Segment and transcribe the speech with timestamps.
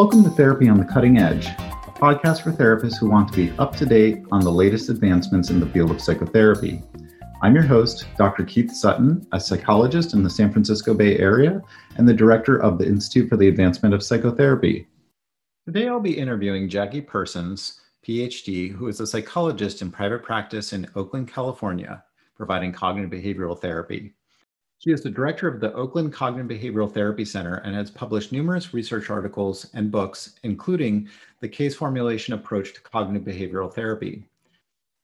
[0.00, 3.50] Welcome to Therapy on the Cutting Edge, a podcast for therapists who want to be
[3.58, 6.82] up to date on the latest advancements in the field of psychotherapy.
[7.42, 8.44] I'm your host, Dr.
[8.44, 11.60] Keith Sutton, a psychologist in the San Francisco Bay Area
[11.96, 14.88] and the director of the Institute for the Advancement of Psychotherapy.
[15.66, 20.88] Today, I'll be interviewing Jackie Persons, PhD, who is a psychologist in private practice in
[20.96, 22.02] Oakland, California,
[22.34, 24.14] providing cognitive behavioral therapy.
[24.80, 28.72] She is the director of the Oakland Cognitive Behavioral Therapy Center and has published numerous
[28.72, 31.06] research articles and books, including
[31.40, 34.24] The Case Formulation Approach to Cognitive Behavioral Therapy.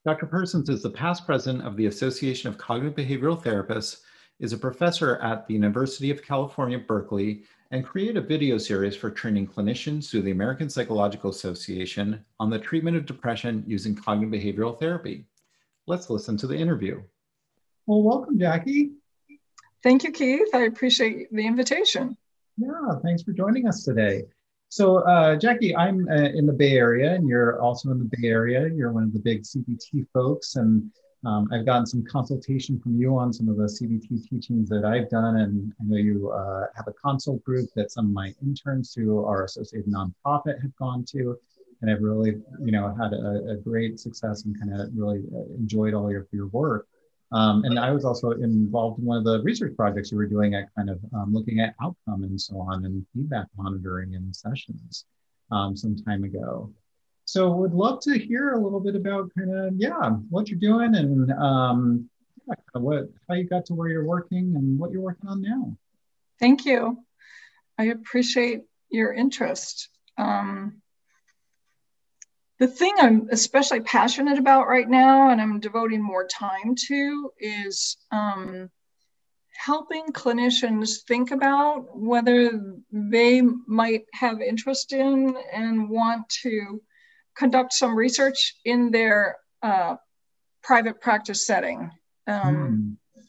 [0.06, 0.24] Dr.
[0.24, 4.00] Persons is the past president of the Association of Cognitive Behavioral Therapists,
[4.40, 9.10] is a professor at the University of California, Berkeley, and created a video series for
[9.10, 14.78] training clinicians through the American Psychological Association on the treatment of depression using cognitive behavioral
[14.78, 15.26] therapy.
[15.86, 17.02] Let's listen to the interview.
[17.84, 18.92] Well, welcome, Jackie.
[19.82, 20.48] Thank you, Keith.
[20.54, 22.16] I appreciate the invitation.
[22.56, 24.22] Yeah, thanks for joining us today.
[24.68, 28.28] So, uh, Jackie, I'm uh, in the Bay Area, and you're also in the Bay
[28.28, 28.68] Area.
[28.68, 30.90] You're one of the big CBT folks, and
[31.24, 35.08] um, I've gotten some consultation from you on some of the CBT teachings that I've
[35.08, 38.92] done, and I know you uh, have a consult group that some of my interns
[38.94, 41.38] who are associated nonprofit have gone to,
[41.80, 45.54] and I've really, you know, had a, a great success and kind of really uh,
[45.54, 46.86] enjoyed all your your work.
[47.32, 50.54] Um, and I was also involved in one of the research projects you were doing
[50.54, 55.06] at kind of um, looking at outcome and so on and feedback monitoring in sessions
[55.50, 56.72] um, some time ago.
[57.24, 60.94] So would love to hear a little bit about kind of, yeah, what you're doing
[60.94, 62.08] and um,
[62.46, 65.76] yeah, what, how you got to where you're working and what you're working on now.
[66.38, 67.02] Thank you.
[67.76, 69.88] I appreciate your interest.
[70.16, 70.80] Um,
[72.58, 77.96] the thing I'm especially passionate about right now, and I'm devoting more time to, is
[78.10, 78.70] um,
[79.56, 86.80] helping clinicians think about whether they might have interest in and want to
[87.36, 89.96] conduct some research in their uh,
[90.62, 91.90] private practice setting.
[92.26, 93.22] Um, mm.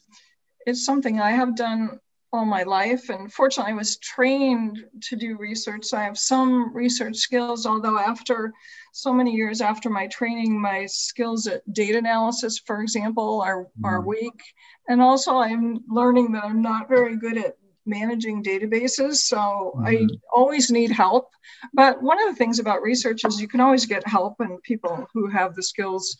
[0.66, 2.00] It's something I have done
[2.32, 3.08] all my life.
[3.08, 5.84] And fortunately, I was trained to do research.
[5.86, 8.52] So I have some research skills, although after
[8.92, 14.02] so many years after my training, my skills at data analysis, for example, are, are
[14.02, 14.40] weak.
[14.88, 17.56] And also, I'm learning that I'm not very good at
[17.86, 19.16] managing databases.
[19.16, 19.86] So mm-hmm.
[19.86, 21.30] I always need help.
[21.72, 25.06] But one of the things about research is you can always get help, and people
[25.14, 26.18] who have the skills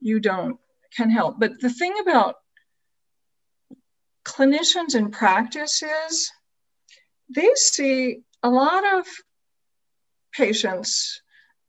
[0.00, 0.58] you don't
[0.96, 1.38] can help.
[1.38, 2.36] But the thing about
[4.24, 6.30] clinicians in practices,
[7.28, 9.06] they see a lot of
[10.32, 11.22] patients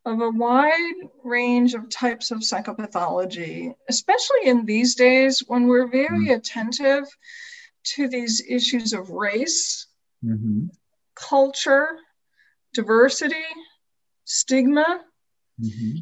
[0.05, 6.25] of a wide range of types of psychopathology, especially in these days when we're very
[6.25, 6.33] mm-hmm.
[6.33, 7.05] attentive
[7.83, 9.87] to these issues of race,
[10.23, 10.65] mm-hmm.
[11.15, 11.97] culture,
[12.73, 13.35] diversity,
[14.25, 15.01] stigma.
[15.61, 15.99] Mm-hmm.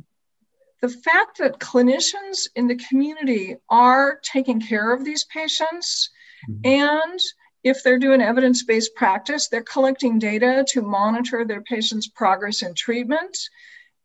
[0.82, 6.10] The fact that clinicians in the community are taking care of these patients
[6.48, 6.62] Mm-hmm.
[6.66, 7.20] And
[7.64, 12.74] if they're doing evidence based practice, they're collecting data to monitor their patient's progress in
[12.74, 13.38] treatment.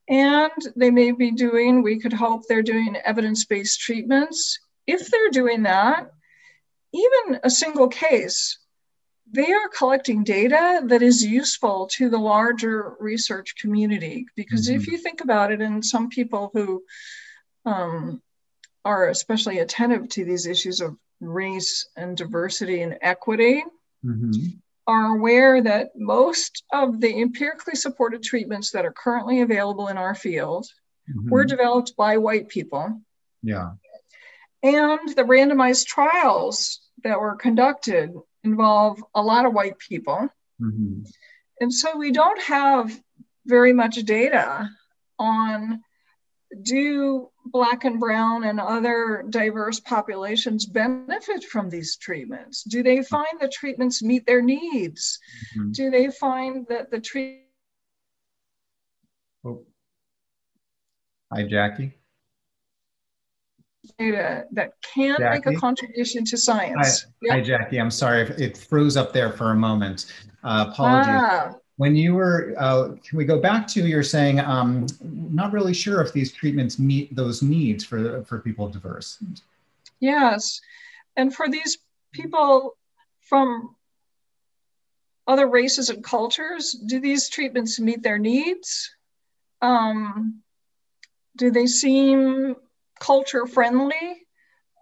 [0.08, 4.58] And they may be doing, we could hope they're doing evidence based treatments.
[4.86, 6.10] If they're doing that,
[6.92, 8.58] even a single case,
[9.32, 14.26] they are collecting data that is useful to the larger research community.
[14.36, 14.80] Because mm-hmm.
[14.80, 16.82] if you think about it, and some people who
[17.64, 18.20] um,
[18.84, 20.96] are especially attentive to these issues of
[21.28, 23.64] race and diversity and equity
[24.04, 24.30] mm-hmm.
[24.86, 30.14] are aware that most of the empirically supported treatments that are currently available in our
[30.14, 30.66] field
[31.10, 31.30] mm-hmm.
[31.30, 33.00] were developed by white people.
[33.42, 33.72] Yeah.
[34.62, 38.12] And the randomized trials that were conducted
[38.44, 40.28] involve a lot of white people.
[40.60, 41.02] Mm-hmm.
[41.60, 42.98] And so we don't have
[43.46, 44.70] very much data
[45.18, 45.82] on
[46.62, 52.62] do Black and Brown and other diverse populations benefit from these treatments?
[52.62, 55.18] Do they find the treatments meet their needs?
[55.56, 55.72] Mm-hmm.
[55.72, 57.42] Do they find that the treatment?
[59.44, 59.64] Oh.
[61.32, 61.92] Hi, Jackie.
[63.98, 65.40] Data that can Jackie?
[65.46, 67.02] make a contribution to science.
[67.02, 67.32] Hi, yep.
[67.32, 67.78] hi, Jackie.
[67.78, 70.06] I'm sorry if it froze up there for a moment.
[70.42, 71.12] Uh, apologies.
[71.14, 75.74] Ah when you were, uh, can we go back to you're saying, um, not really
[75.74, 79.18] sure if these treatments meet those needs for, for people diverse.
[79.98, 80.60] Yes.
[81.16, 81.78] And for these
[82.12, 82.76] people
[83.22, 83.74] from
[85.26, 88.94] other races and cultures, do these treatments meet their needs?
[89.60, 90.42] Um,
[91.36, 92.54] do they seem
[93.00, 94.26] culture friendly?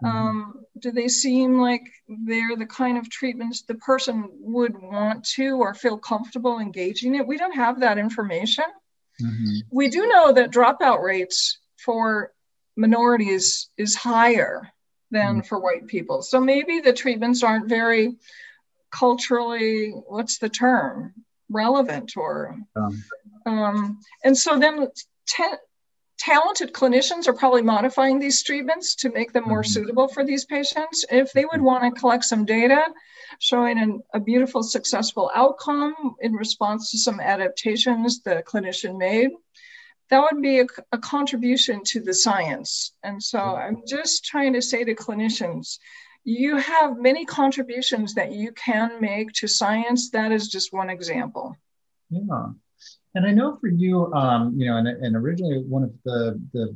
[0.03, 0.07] Mm-hmm.
[0.07, 1.83] Um, do they seem like
[2.27, 7.27] they're the kind of treatments the person would want to or feel comfortable engaging in?
[7.27, 8.65] We don't have that information.
[9.23, 9.55] Mm-hmm.
[9.71, 12.33] We do know that dropout rates for
[12.77, 14.69] minorities is higher
[15.11, 15.47] than mm-hmm.
[15.47, 16.21] for white people.
[16.23, 18.17] So maybe the treatments aren't very
[18.91, 21.15] culturally, what's the term,
[21.49, 22.57] relevant or.
[22.75, 23.05] Um,
[23.47, 24.89] um, and so then
[25.27, 25.57] ten,
[26.23, 29.73] talented clinicians are probably modifying these treatments to make them more mm-hmm.
[29.73, 31.05] suitable for these patients.
[31.11, 32.81] If they would want to collect some data
[33.41, 39.31] showing an, a beautiful, successful outcome in response to some adaptations the clinician made,
[40.11, 42.93] that would be a, a contribution to the science.
[43.03, 43.79] And so mm-hmm.
[43.79, 45.79] I'm just trying to say to clinicians,
[46.23, 50.11] you have many contributions that you can make to science.
[50.11, 51.57] That is just one example.
[52.11, 52.51] Yeah.
[53.15, 56.75] And I know for you, um, you know, and, and originally one of the the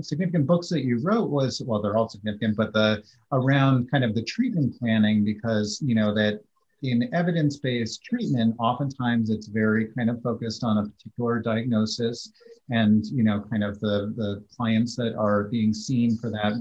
[0.00, 3.02] significant books that you wrote was well, they're all significant, but the
[3.32, 6.40] around kind of the treatment planning because you know that
[6.82, 12.32] in evidence-based treatment, oftentimes it's very kind of focused on a particular diagnosis,
[12.70, 16.54] and you know, kind of the the clients that are being seen for that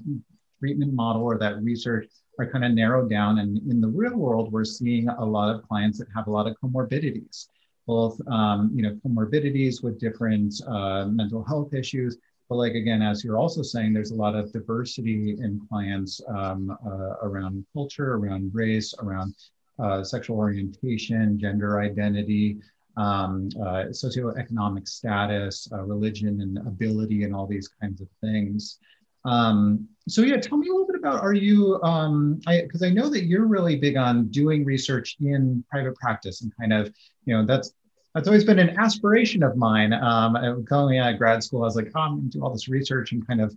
[0.60, 2.08] treatment model or that research
[2.38, 3.40] are kind of narrowed down.
[3.40, 6.48] And in the real world, we're seeing a lot of clients that have a lot
[6.48, 7.48] of comorbidities
[7.90, 12.18] both um, you know comorbidities with different uh, mental health issues.
[12.48, 16.78] But like again as you're also saying there's a lot of diversity in clients um,
[16.86, 19.34] uh, around culture around race around
[19.80, 22.58] uh, sexual orientation gender identity
[22.96, 28.78] um, uh, socioeconomic status uh, religion and ability and all these kinds of things.
[29.26, 32.90] Um, so yeah, tell me a little bit about are you because um, I, I
[32.90, 36.94] know that you're really big on doing research in private practice and kind of
[37.26, 37.74] you know that's
[38.14, 39.94] that's always been an aspiration of mine.
[39.94, 42.52] Um, going out of grad school, I was like, oh, I'm going to do all
[42.52, 43.56] this research and kind of,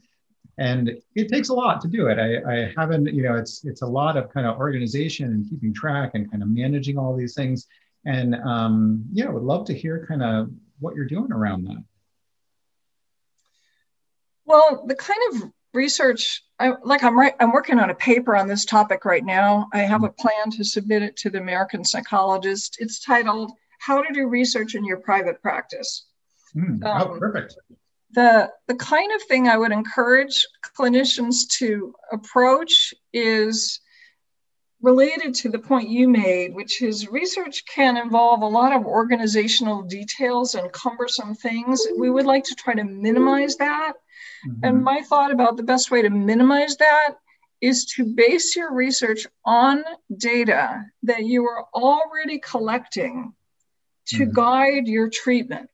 [0.59, 2.19] and it takes a lot to do it.
[2.19, 5.73] I, I haven't, you know, it's it's a lot of kind of organization and keeping
[5.73, 7.67] track and kind of managing all these things.
[8.05, 10.51] And um, yeah, I would love to hear kind of
[10.81, 11.83] what you're doing around that.
[14.45, 18.47] Well, the kind of research I, like i'm right i'm working on a paper on
[18.47, 22.77] this topic right now i have a plan to submit it to the american psychologist
[22.79, 23.53] it's titled
[23.85, 26.07] how to do research in your private practice.
[26.57, 27.57] Mm, um, oh, perfect.
[28.13, 30.47] The, the kind of thing I would encourage
[30.79, 33.81] clinicians to approach is
[34.83, 39.83] related to the point you made, which is research can involve a lot of organizational
[39.83, 41.81] details and cumbersome things.
[41.97, 43.95] We would like to try to minimize that.
[44.47, 44.65] Mm-hmm.
[44.65, 47.15] And my thought about the best way to minimize that
[47.61, 49.85] is to base your research on
[50.17, 53.33] data that you are already collecting
[54.09, 54.33] to mm-hmm.
[54.33, 55.69] guide your treatment.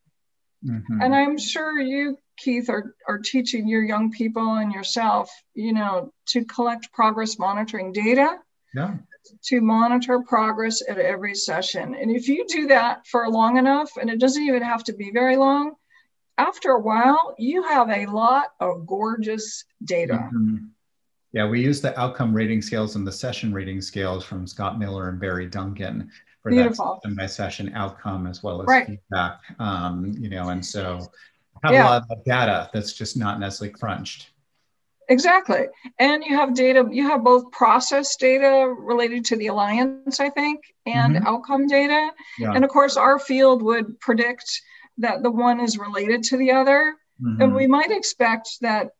[0.64, 1.00] Mm-hmm.
[1.00, 6.12] And I'm sure you, Keith, are, are teaching your young people and yourself, you know,
[6.28, 8.36] to collect progress monitoring data.
[8.74, 8.94] Yeah.
[9.44, 11.94] To monitor progress at every session.
[11.94, 15.10] And if you do that for long enough, and it doesn't even have to be
[15.10, 15.74] very long,
[16.38, 20.14] after a while, you have a lot of gorgeous data.
[20.14, 20.56] Mm-hmm.
[21.32, 25.10] Yeah, we use the outcome rating scales and the session rating scales from Scott Miller
[25.10, 26.10] and Barry Duncan
[26.48, 26.94] for Beautiful.
[26.94, 28.86] that session by session outcome as well as right.
[28.86, 29.40] feedback.
[29.58, 31.10] Um, you know, and so
[31.62, 31.84] have yeah.
[31.84, 34.30] a lot of data that's just not necessarily crunched.
[35.10, 35.66] Exactly.
[35.98, 40.60] And you have data, you have both process data related to the alliance, I think,
[40.84, 41.26] and mm-hmm.
[41.26, 42.10] outcome data.
[42.38, 42.52] Yeah.
[42.52, 44.60] And of course, our field would predict
[44.98, 46.94] that the one is related to the other.
[47.22, 47.40] Mm-hmm.
[47.42, 48.90] And we might expect that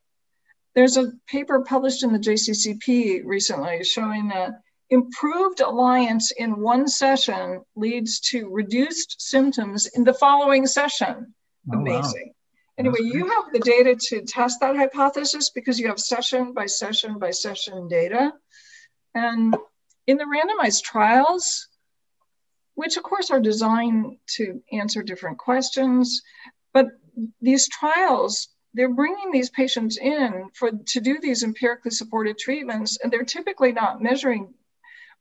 [0.75, 7.63] there's a paper published in the JCCP recently showing that Improved alliance in one session
[7.77, 11.35] leads to reduced symptoms in the following session.
[11.73, 12.29] Oh, Amazing.
[12.29, 12.33] Wow.
[12.79, 17.19] Anyway, you have the data to test that hypothesis because you have session by session
[17.19, 18.33] by session data.
[19.15, 19.57] And
[20.07, 21.69] in the randomized trials,
[22.75, 26.23] which of course are designed to answer different questions,
[26.73, 26.87] but
[27.41, 33.13] these trials they're bringing these patients in for to do these empirically supported treatments and
[33.13, 34.55] they're typically not measuring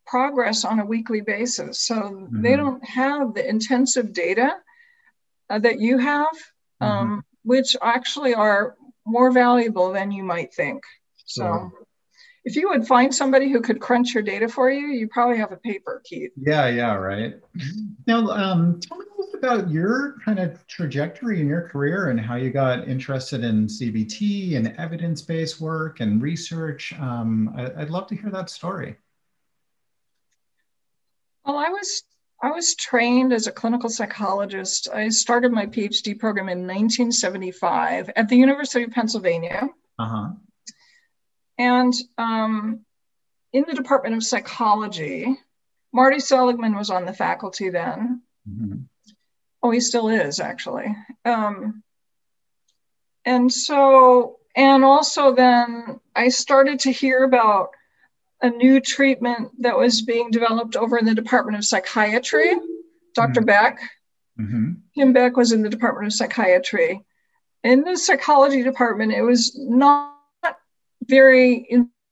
[0.08, 1.82] progress on a weekly basis.
[1.82, 2.42] So mm-hmm.
[2.42, 4.56] they don't have the intensive data
[5.50, 6.36] uh, that you have,
[6.82, 7.20] um, mm-hmm.
[7.44, 10.84] which actually are more valuable than you might think.
[11.26, 11.72] So.
[12.44, 15.52] If you would find somebody who could crunch your data for you, you probably have
[15.52, 16.32] a paper, Keith.
[16.38, 17.34] Yeah, yeah, right.
[18.08, 22.18] Now, um, tell me a little about your kind of trajectory in your career and
[22.18, 26.94] how you got interested in CBT and evidence-based work and research.
[26.98, 28.96] Um, I, I'd love to hear that story.
[31.48, 32.04] Well, I was
[32.44, 34.90] I was trained as a clinical psychologist.
[34.94, 39.70] I started my PhD program in 1975 at the University of Pennsylvania.
[39.98, 40.30] Uh-huh.
[41.58, 42.82] And um,
[43.54, 45.36] in the Department of Psychology,
[45.92, 48.22] Marty Seligman was on the faculty then.
[48.48, 48.82] Mm-hmm.
[49.64, 50.96] Oh, he still is actually.
[51.26, 51.82] Um,
[53.26, 57.72] and so, and also then I started to hear about
[58.42, 62.52] a new treatment that was being developed over in the Department of Psychiatry.
[63.14, 63.46] doctor mm-hmm.
[63.46, 63.80] Beck.
[64.40, 64.72] Mm-hmm.
[64.96, 67.02] Tim Beck was in the Department of Psychiatry.
[67.64, 70.14] In the psychology department, it was not
[71.06, 71.68] very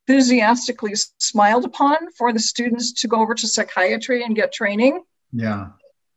[0.07, 5.03] enthusiastically smiled upon for the students to go over to psychiatry and get training.
[5.31, 5.67] Yeah.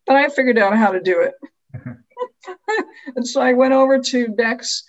[0.06, 1.34] But I figured out how to do it.
[3.16, 4.84] and so I went over to Beck's,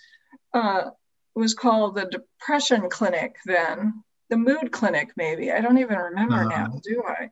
[0.54, 0.90] uh,
[1.34, 5.52] was called the depression clinic then, the mood clinic, maybe.
[5.52, 6.48] I don't even remember uh-huh.
[6.48, 7.30] now, do I?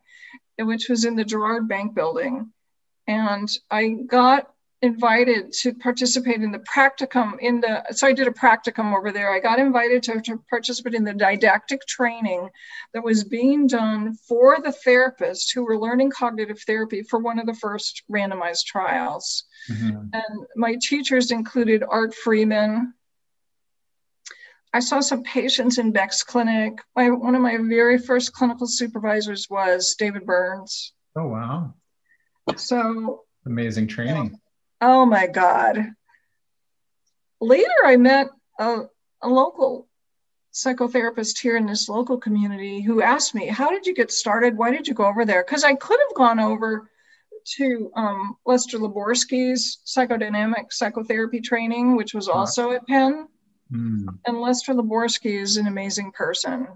[0.62, 2.52] Which was in the Girard Bank building.
[3.07, 4.50] And I got
[4.81, 9.35] invited to participate in the practicum in the so i did a practicum over there
[9.35, 12.49] i got invited to, to participate in the didactic training
[12.95, 17.47] that was being done for the therapists who were learning cognitive therapy for one of
[17.47, 19.97] the first randomized trials mm-hmm.
[20.12, 22.95] and my teachers included art freeman
[24.78, 26.78] I saw some patients in Beck's clinic.
[26.94, 30.92] My, one of my very first clinical supervisors was David Burns.
[31.16, 31.75] Oh, wow.
[32.54, 34.38] So amazing training.
[34.80, 35.85] Oh my God.
[37.40, 38.28] Later, I met
[38.61, 38.82] a,
[39.20, 39.88] a local
[40.54, 44.56] psychotherapist here in this local community who asked me, How did you get started?
[44.56, 45.44] Why did you go over there?
[45.44, 46.88] Because I could have gone over
[47.56, 53.26] to um, Lester Luborsky's psychodynamic psychotherapy training, which was also at Penn.
[53.72, 54.18] Mm.
[54.26, 56.68] And Lester Luborsky is an amazing person.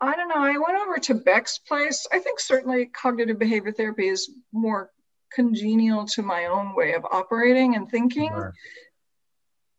[0.00, 0.36] I don't know.
[0.36, 2.06] I went over to Beck's place.
[2.12, 4.90] I think certainly cognitive behavior therapy is more
[5.32, 8.28] congenial to my own way of operating and thinking.
[8.28, 8.54] Sure.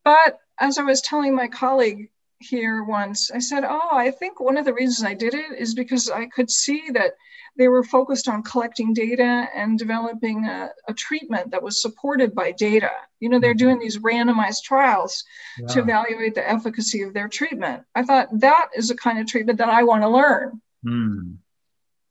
[0.03, 2.09] But as I was telling my colleague
[2.41, 5.73] here once, I said, Oh, I think one of the reasons I did it is
[5.73, 7.13] because I could see that
[7.57, 12.51] they were focused on collecting data and developing a, a treatment that was supported by
[12.51, 12.91] data.
[13.19, 13.57] You know, they're mm-hmm.
[13.57, 15.23] doing these randomized trials
[15.59, 15.67] yeah.
[15.67, 17.83] to evaluate the efficacy of their treatment.
[17.93, 20.61] I thought that is the kind of treatment that I want to learn.
[20.85, 21.35] Mm.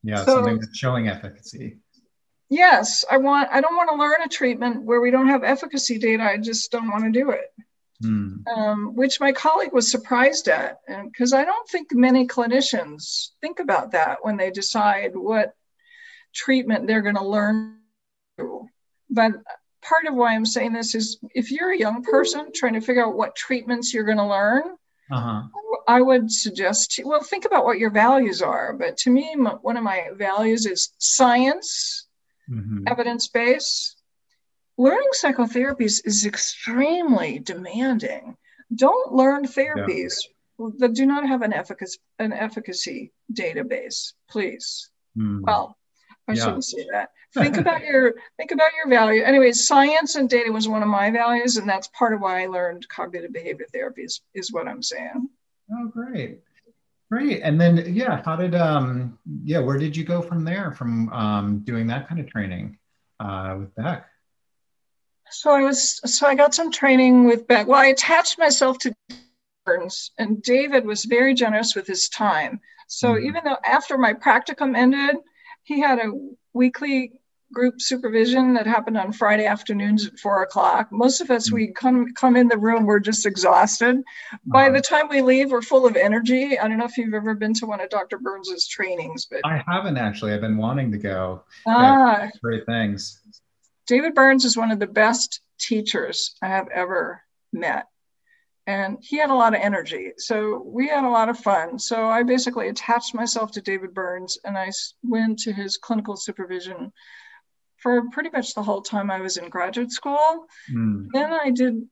[0.02, 1.78] Yeah, so, something that's showing efficacy
[2.50, 5.98] yes, I want I don't want to learn a treatment where we don't have efficacy
[5.98, 6.24] data.
[6.24, 7.54] I just don't want to do it.
[8.02, 8.36] Hmm.
[8.46, 13.92] Um, which my colleague was surprised at, because I don't think many clinicians think about
[13.92, 15.54] that when they decide what
[16.34, 17.76] treatment they're going to learn.
[19.10, 19.32] But
[19.82, 23.04] part of why I'm saying this is if you're a young person trying to figure
[23.04, 24.62] out what treatments you're going to learn,
[25.10, 25.42] uh-huh.
[25.86, 28.72] I would suggest, well, think about what your values are.
[28.72, 32.06] But to me, one of my values is science
[32.48, 32.84] mm-hmm.
[32.86, 33.96] evidence base.
[34.80, 38.34] Learning psychotherapies is extremely demanding.
[38.74, 40.14] Don't learn therapies
[40.58, 40.68] yeah.
[40.78, 44.88] that do not have an efficacy, an efficacy database, please.
[45.18, 45.42] Mm.
[45.42, 45.76] Well,
[46.26, 46.44] I yeah.
[46.44, 47.10] shouldn't say that.
[47.34, 49.22] Think about your think about your value.
[49.22, 52.46] Anyways, science and data was one of my values, and that's part of why I
[52.46, 55.28] learned cognitive behavior therapy is, is what I'm saying.
[55.70, 56.40] Oh, great.
[57.10, 57.42] Great.
[57.42, 61.58] And then, yeah, how did, um, yeah, where did you go from there from um,
[61.64, 62.78] doing that kind of training
[63.18, 64.06] uh, with Beck?
[65.30, 67.66] So I was, so I got some training with Beck.
[67.66, 68.94] Well, I attached myself to
[69.64, 72.60] Burns, and David was very generous with his time.
[72.88, 73.26] So mm-hmm.
[73.26, 75.16] even though after my practicum ended,
[75.62, 76.12] he had a
[76.52, 77.12] weekly
[77.52, 80.88] group supervision that happened on Friday afternoons at four o'clock.
[80.92, 81.54] Most of us, mm.
[81.54, 83.96] we come come in the room, we're just exhausted.
[83.96, 84.38] Uh-huh.
[84.46, 86.58] By the time we leave, we're full of energy.
[86.58, 88.18] I don't know if you've ever been to one of Dr.
[88.18, 90.32] Burns's trainings, but I haven't actually.
[90.32, 91.42] I've been wanting to go.
[91.66, 93.20] Ah, great things.
[93.90, 97.86] David Burns is one of the best teachers I have ever met.
[98.64, 100.12] And he had a lot of energy.
[100.16, 101.76] So we had a lot of fun.
[101.76, 104.70] So I basically attached myself to David Burns and I
[105.02, 106.92] went to his clinical supervision
[107.78, 110.46] for pretty much the whole time I was in graduate school.
[110.72, 111.08] Mm.
[111.12, 111.82] Then I did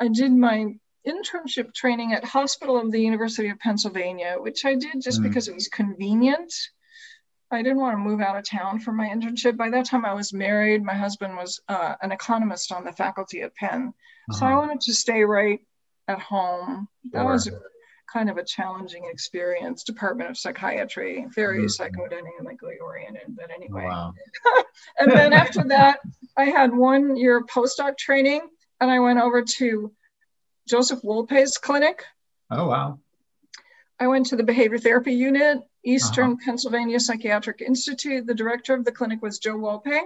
[0.00, 0.74] I did my
[1.06, 5.24] internship training at Hospital of the University of Pennsylvania, which I did just mm.
[5.24, 6.50] because it was convenient.
[7.52, 9.56] I didn't want to move out of town for my internship.
[9.56, 10.82] By that time, I was married.
[10.82, 13.92] My husband was uh, an economist on the faculty at Penn.
[14.30, 14.38] Uh-huh.
[14.38, 14.58] So I uh-huh.
[14.60, 15.60] wanted to stay right
[16.08, 16.88] at home.
[17.12, 17.32] That sure.
[17.32, 17.50] was
[18.12, 19.84] kind of a challenging experience.
[19.84, 21.82] Department of Psychiatry, very mm-hmm.
[21.82, 23.84] psychodynamically oriented, but anyway.
[23.84, 24.12] Wow.
[24.98, 26.00] and then after that,
[26.36, 28.42] I had one year postdoc training
[28.80, 29.92] and I went over to
[30.68, 32.04] Joseph Wolpe's clinic.
[32.50, 32.98] Oh, wow.
[34.02, 36.44] I went to the behavior therapy unit, Eastern uh-huh.
[36.44, 38.26] Pennsylvania Psychiatric Institute.
[38.26, 39.96] The director of the clinic was Joe Wolpe.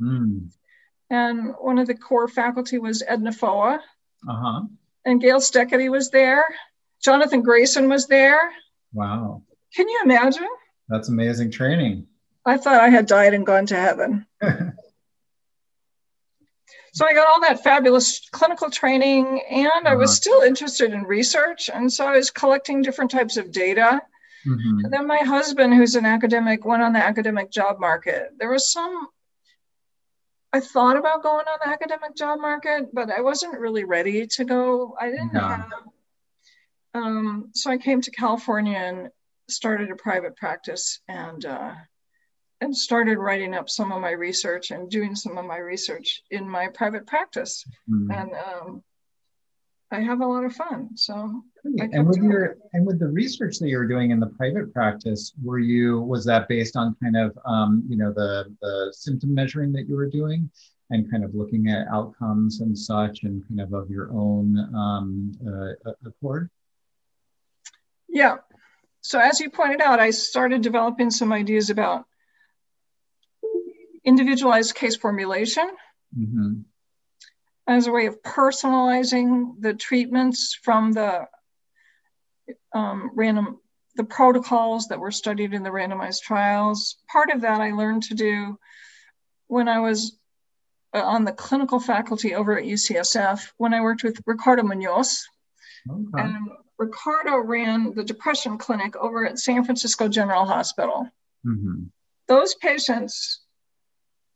[0.00, 0.50] Mm.
[1.08, 3.80] And one of the core faculty was Edna Foa.
[4.28, 4.62] Uh-huh.
[5.04, 6.44] And Gail Steketee was there.
[7.00, 8.40] Jonathan Grayson was there.
[8.92, 9.42] Wow.
[9.76, 10.48] Can you imagine?
[10.88, 12.08] That's amazing training.
[12.44, 14.26] I thought I had died and gone to heaven.
[16.94, 19.88] so I got all that fabulous clinical training, and uh-huh.
[19.88, 20.14] I was uh-huh.
[20.14, 21.68] still interested in research.
[21.68, 24.00] And so I was collecting different types of data.
[24.46, 24.84] Mm-hmm.
[24.84, 28.30] And then my husband, who's an academic, went on the academic job market.
[28.38, 29.08] There was some,
[30.52, 34.44] I thought about going on the academic job market, but I wasn't really ready to
[34.44, 34.94] go.
[35.00, 35.56] I didn't yeah.
[35.56, 35.72] have,
[36.94, 39.08] um, so I came to California and
[39.48, 41.74] started a private practice and uh,
[42.64, 46.48] and started writing up some of my research and doing some of my research in
[46.48, 47.64] my private practice.
[47.88, 48.10] Mm-hmm.
[48.10, 48.82] And um,
[49.90, 50.96] I have a lot of fun.
[50.96, 54.72] So and with your and with the research that you were doing in the private
[54.72, 59.34] practice, were you was that based on kind of um, you know the the symptom
[59.34, 60.50] measuring that you were doing?
[60.90, 65.32] and kind of looking at outcomes and such and kind of of your own um,
[65.46, 66.50] uh, accord?
[68.08, 68.36] Yeah.
[69.00, 72.04] So as you pointed out, I started developing some ideas about
[74.04, 75.68] individualized case formulation
[76.16, 76.60] mm-hmm.
[77.66, 81.26] as a way of personalizing the treatments from the
[82.74, 83.58] um, random
[83.96, 86.96] the protocols that were studied in the randomized trials.
[87.08, 88.58] Part of that I learned to do
[89.46, 90.18] when I was
[90.92, 95.24] uh, on the clinical faculty over at UCSF when I worked with Ricardo Munoz.
[95.88, 96.22] Okay.
[96.22, 101.08] And Ricardo ran the depression clinic over at San Francisco General Hospital.
[101.46, 101.84] Mm-hmm.
[102.26, 103.43] Those patients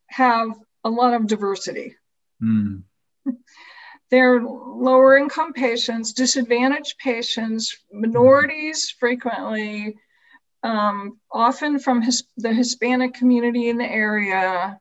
[0.08, 0.50] have
[0.84, 1.96] a lot of diversity.
[2.42, 2.82] Mm.
[4.10, 9.96] They're lower income patients, disadvantaged patients, minorities frequently,
[10.62, 14.80] um, often from his, the Hispanic community in the area.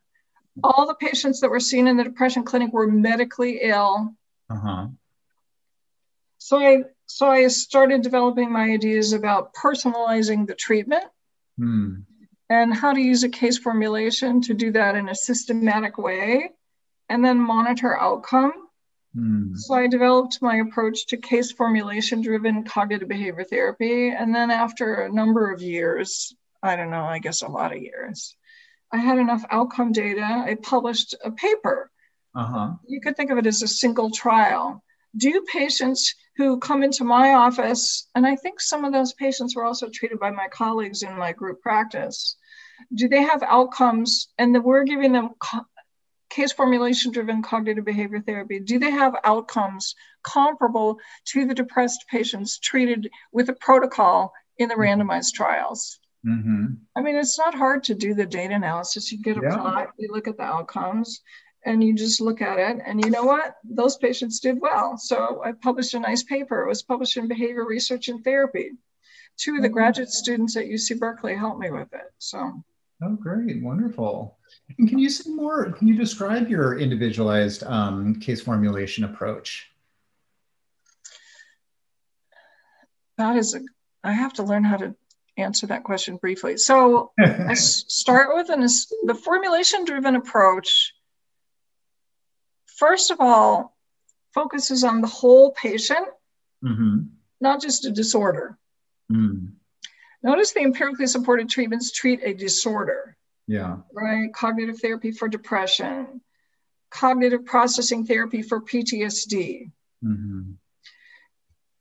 [0.64, 4.14] All the patients that were seen in the depression clinic were medically ill.
[4.50, 4.88] Uh-huh.
[6.38, 11.04] So I so I started developing my ideas about personalizing the treatment.
[11.60, 12.04] Mm
[12.50, 16.50] and how to use a case formulation to do that in a systematic way
[17.08, 18.52] and then monitor outcome.
[19.16, 19.56] Mm.
[19.56, 24.10] So I developed my approach to case formulation driven cognitive behavior therapy.
[24.10, 27.82] And then after a number of years, I don't know, I guess a lot of
[27.82, 28.36] years,
[28.92, 30.22] I had enough outcome data.
[30.22, 31.90] I published a paper.
[32.34, 32.72] Uh-huh.
[32.86, 34.82] You could think of it as a single trial.
[35.16, 39.64] Do patients who come into my office, and I think some of those patients were
[39.64, 42.36] also treated by my colleagues in my group practice,
[42.94, 44.28] do they have outcomes?
[44.38, 45.66] And that we're giving them co-
[46.28, 48.60] case formulation driven cognitive behavior therapy.
[48.60, 54.74] Do they have outcomes comparable to the depressed patients treated with a protocol in the
[54.74, 55.00] mm-hmm.
[55.02, 56.00] randomized trials?
[56.26, 56.66] Mm-hmm.
[56.96, 59.10] I mean, it's not hard to do the data analysis.
[59.12, 59.56] You get a yeah.
[59.56, 61.22] plot, you look at the outcomes,
[61.64, 62.82] and you just look at it.
[62.84, 63.54] And you know what?
[63.64, 64.96] Those patients did well.
[64.98, 66.64] So I published a nice paper.
[66.64, 68.72] It was published in Behavior Research and Therapy.
[69.36, 69.74] Two of the mm-hmm.
[69.74, 72.12] graduate students at UC Berkeley helped me with it.
[72.18, 72.64] So
[73.02, 73.62] Oh, great.
[73.62, 74.36] Wonderful.
[74.78, 75.70] And can you say more?
[75.72, 79.70] Can you describe your individualized um, case formulation approach?
[83.16, 83.60] That is, a,
[84.02, 84.94] I have to learn how to
[85.36, 86.56] answer that question briefly.
[86.56, 90.94] So I start with an, the formulation driven approach.
[92.66, 93.76] First of all,
[94.34, 96.06] focuses on the whole patient,
[96.64, 96.98] mm-hmm.
[97.40, 98.58] not just a disorder.
[99.10, 99.52] Mm.
[100.22, 103.16] Notice the empirically supported treatments treat a disorder.
[103.46, 103.78] Yeah.
[103.92, 104.32] Right?
[104.32, 106.20] Cognitive therapy for depression,
[106.90, 109.70] cognitive processing therapy for PTSD.
[110.04, 110.52] Mm-hmm.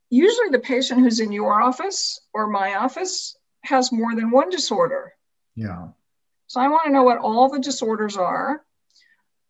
[0.10, 5.14] Usually, the patient who's in your office or my office has more than one disorder.
[5.56, 5.90] Yeah.
[6.48, 8.64] So, I want to know what all the disorders are.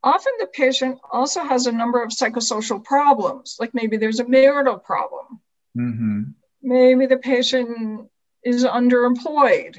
[0.01, 4.79] Often, the patient also has a number of psychosocial problems, like maybe there's a marital
[4.79, 5.41] problem.
[5.77, 6.21] Mm-hmm.
[6.63, 8.09] Maybe the patient
[8.47, 9.77] is underemployed.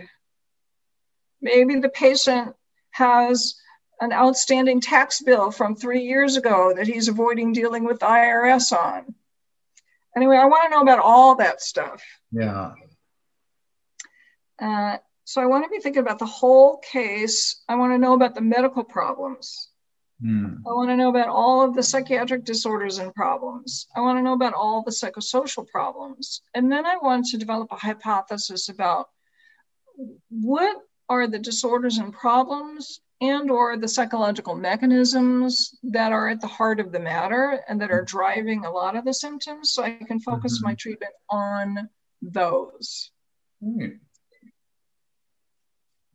[1.40, 2.54] Maybe the patient
[2.90, 3.54] has
[4.00, 8.72] an outstanding tax bill from three years ago that he's avoiding dealing with the IRS
[8.72, 9.14] on.
[10.16, 12.02] Anyway, I want to know about all that stuff.
[12.30, 12.72] Yeah.
[14.60, 17.62] Uh, so I want to be thinking about the whole case.
[17.68, 19.68] I want to know about the medical problems.
[20.24, 20.58] Mm.
[20.66, 23.86] I want to know about all of the psychiatric disorders and problems.
[23.96, 26.42] I want to know about all the psychosocial problems.
[26.54, 29.08] And then I want to develop a hypothesis about
[30.30, 30.76] what
[31.08, 36.78] are the disorders and problems and or the psychological mechanisms that are at the heart
[36.78, 40.20] of the matter and that are driving a lot of the symptoms so I can
[40.20, 40.68] focus mm-hmm.
[40.68, 41.88] my treatment on
[42.22, 43.10] those.
[43.60, 43.94] Right.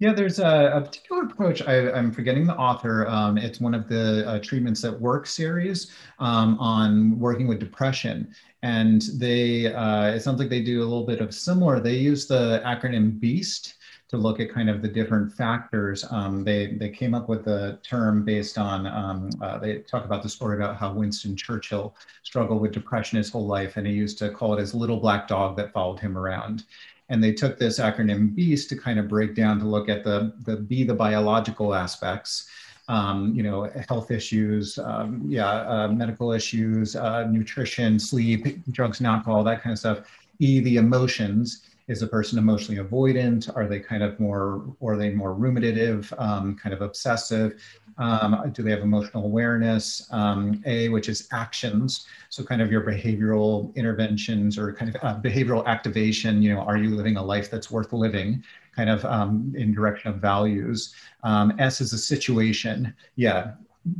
[0.03, 1.61] Yeah, there's a, a particular approach.
[1.61, 3.07] I, am forgetting the author.
[3.07, 8.35] Um, it's one of the uh, treatments that work series um, on working with depression.
[8.63, 11.79] And they, uh, it sounds like they do a little bit of similar.
[11.79, 13.75] They use the acronym BEAST
[14.09, 16.03] to look at kind of the different factors.
[16.11, 20.21] Um, they, they came up with the term based on, um, uh, they talk about
[20.21, 23.77] the story about how Winston Churchill struggled with depression his whole life.
[23.77, 26.65] And he used to call it his little black dog that followed him around
[27.13, 30.33] and they took this acronym BEAST to kind of break down to look at the,
[30.45, 32.49] the B, the biological aspects,
[32.87, 39.05] um, you know, health issues, um, yeah, uh, medical issues, uh, nutrition, sleep, drugs and
[39.05, 39.99] alcohol, that kind of stuff.
[40.39, 41.61] E, the emotions.
[41.89, 43.53] Is a person emotionally avoidant?
[43.57, 47.61] Are they kind of more, or are they more ruminative, um, kind of obsessive?
[47.97, 50.07] Um, do they have emotional awareness?
[50.11, 52.07] Um, a, which is actions.
[52.29, 56.77] So kind of your behavioral interventions or kind of uh, behavioral activation, you know, are
[56.77, 58.43] you living a life that's worth living?
[58.75, 60.93] Kind of um, in direction of values.
[61.23, 62.93] Um, S is a situation.
[63.15, 63.53] Yeah,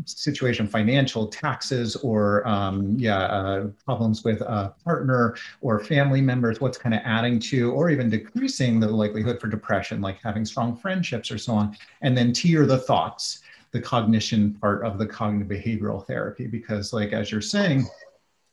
[0.06, 6.78] situation financial taxes or um, yeah uh, problems with a partner or family members what's
[6.78, 11.32] kind of adding to or even decreasing the likelihood for depression like having strong friendships
[11.32, 13.40] or so on and then t are the thoughts
[13.74, 17.86] the cognition part of the cognitive behavioral therapy because like as you're saying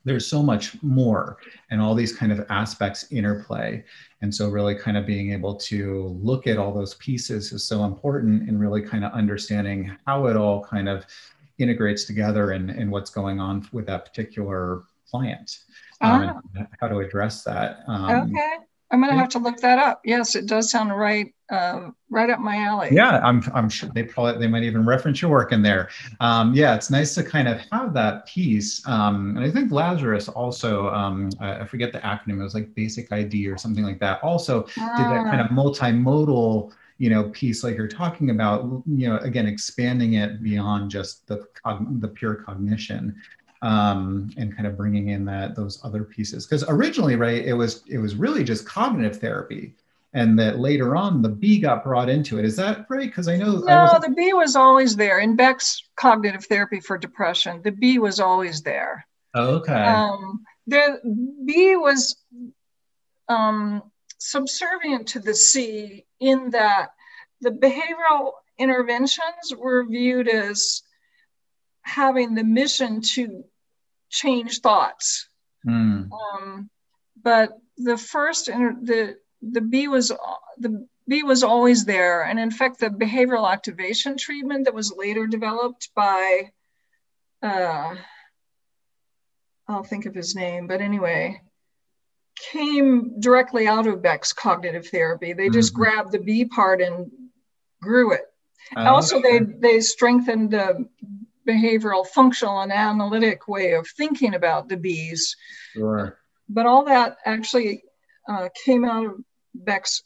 [0.05, 1.37] there's so much more
[1.71, 3.85] and all these kind of aspects interplay.
[4.23, 7.85] And so really kind of being able to look at all those pieces is so
[7.85, 11.05] important and really kind of understanding how it all kind of
[11.59, 15.59] integrates together and, and what's going on with that particular client.
[16.01, 16.67] Um, ah.
[16.81, 17.81] how to address that.
[17.87, 18.57] Um, okay
[18.91, 20.01] I'm going to have to look that up.
[20.05, 22.89] Yes, it does sound right, uh, right up my alley.
[22.91, 25.91] Yeah, I'm, I'm sure they probably they might even reference your work in there.
[26.19, 28.85] Um, yeah, it's nice to kind of have that piece.
[28.87, 33.13] Um, and I think Lazarus also, um, I, forget the acronym, it was like Basic
[33.13, 34.23] ID or something like that.
[34.25, 34.97] Also ah.
[34.97, 35.55] did that kind of ah.
[35.55, 41.27] multimodal you know piece like you're talking about you know again expanding it beyond just
[41.27, 41.47] the
[41.99, 43.17] the pure cognition
[43.63, 46.47] um, and kind of bringing in that those other pieces.
[46.47, 49.75] Because originally, right, it was it was really just cognitive therapy,
[50.15, 52.45] and that later on the B got brought into it.
[52.45, 53.09] Is that right?
[53.09, 56.97] Because I know no, I the B was always there in Beck's cognitive therapy for
[56.97, 57.61] depression.
[57.63, 59.07] The B was always there.
[59.35, 59.73] Okay.
[59.73, 61.01] Um, the
[61.45, 62.17] B was
[63.29, 63.83] um,
[64.19, 66.91] subservient to the C in that
[67.41, 70.83] the behavioral interventions were viewed as
[71.83, 73.45] having the mission to
[74.11, 75.29] change thoughts.
[75.67, 76.11] Mm.
[76.13, 76.71] Um,
[77.23, 80.13] but the first the the B was
[80.59, 85.27] the B was always there, and in fact, the behavioral activation treatment that was later
[85.27, 86.51] developed by
[87.43, 87.97] uh,
[89.69, 91.41] I'll think of his name, but anyway,
[92.53, 95.33] came directly out of Beck's cognitive therapy.
[95.33, 95.83] They just mm-hmm.
[95.83, 97.11] grabbed the B part and
[97.81, 98.23] grew it.
[98.77, 99.39] Oh, also, okay.
[99.39, 100.87] they they strengthened the
[101.51, 105.37] behavioral, functional, and analytic way of thinking about the bees.
[105.73, 106.19] Sure.
[106.49, 107.83] But all that actually
[108.29, 109.15] uh, came out of
[109.55, 110.03] Beck's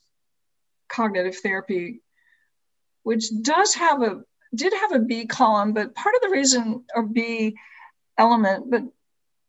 [0.89, 2.01] cognitive therapy,
[3.03, 4.23] which does have a
[4.55, 7.57] did have a B column, but part of the reason or B
[8.17, 8.83] element, but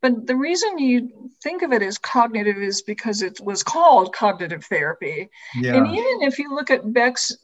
[0.02, 4.64] but the reason you think of it as cognitive is because it was called cognitive
[4.64, 5.28] therapy.
[5.54, 5.76] Yeah.
[5.76, 7.36] And even if you look at Beck's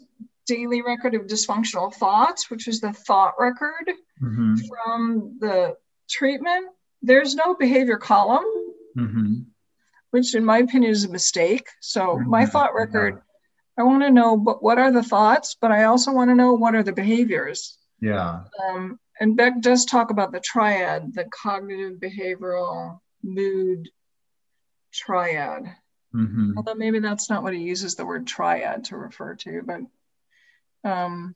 [0.46, 3.90] daily record of dysfunctional thoughts, which is the thought record
[4.22, 4.54] mm-hmm.
[4.56, 5.76] from the
[6.08, 6.66] treatment,
[7.02, 8.44] there's no behavior column,
[8.96, 9.34] mm-hmm.
[10.10, 11.66] which in my opinion is a mistake.
[11.80, 12.30] So mm-hmm.
[12.30, 13.82] my thought record, yeah.
[13.82, 16.52] I want to know but what are the thoughts, but I also want to know
[16.52, 17.78] what are the behaviors.
[18.00, 18.44] Yeah.
[18.68, 23.88] Um, and Beck does talk about the triad, the cognitive, behavioral, mood
[24.92, 25.64] triad.
[26.14, 26.52] Mm-hmm.
[26.56, 31.34] Although maybe that's not what he uses the word triad to refer to, but um,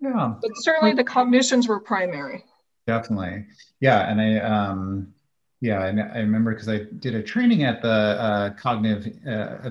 [0.00, 0.34] yeah.
[0.40, 2.44] But certainly the cognitions were primary.
[2.86, 3.46] Definitely.
[3.80, 4.10] Yeah.
[4.10, 5.12] And I, um,
[5.60, 9.70] yeah, and I remember because I did a training at the uh, cognitive, uh,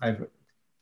[0.00, 0.26] I've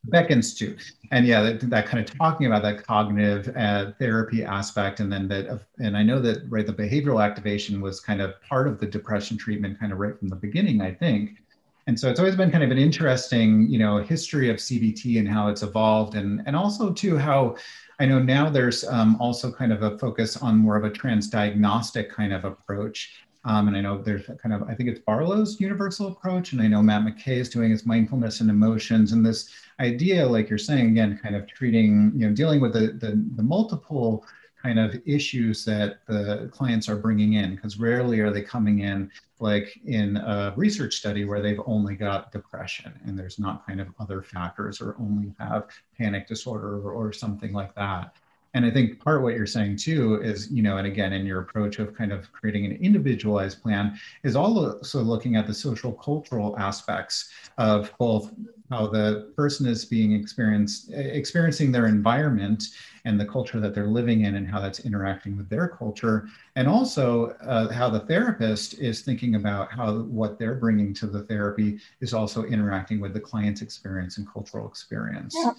[0.05, 5.01] Beck Institute, and yeah, that, that, kind of talking about that cognitive uh, therapy aspect,
[5.01, 8.67] and then that, and I know that right, the behavioral activation was kind of part
[8.67, 11.43] of the depression treatment, kind of right from the beginning, I think.
[11.87, 15.29] And so it's always been kind of an interesting, you know, history of CBT and
[15.29, 17.57] how it's evolved, and and also too how
[18.01, 22.09] I know now there's um, also kind of a focus on more of a transdiagnostic
[22.09, 23.13] kind of approach.
[23.45, 26.53] Um, and I know there's kind of, I think it's Barlow's universal approach.
[26.53, 29.13] And I know Matt McKay is doing his mindfulness and emotions.
[29.13, 32.93] And this idea, like you're saying, again, kind of treating, you know, dealing with the,
[32.99, 34.25] the, the multiple
[34.63, 39.11] kind of issues that the clients are bringing in because rarely are they coming in
[39.39, 43.89] like in a research study where they've only got depression and there's not kind of
[43.99, 45.69] other factors or only have
[45.99, 48.15] panic disorder or, or something like that.
[48.53, 51.25] And i think part of what you're saying too is you know and again in
[51.25, 55.93] your approach of kind of creating an individualized plan is also looking at the social
[55.93, 58.33] cultural aspects of both
[58.71, 62.65] how the person is being experienced experiencing their environment
[63.05, 66.69] and the culture that they're living in and how that's interacting with their culture and
[66.69, 71.79] also uh, how the therapist is thinking about how what they're bringing to the therapy
[72.01, 75.53] is also interacting with the client's experience and cultural experience yeah.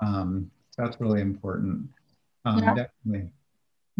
[0.00, 1.88] um, that's really important
[2.44, 2.74] um, yeah.
[2.74, 3.30] definitely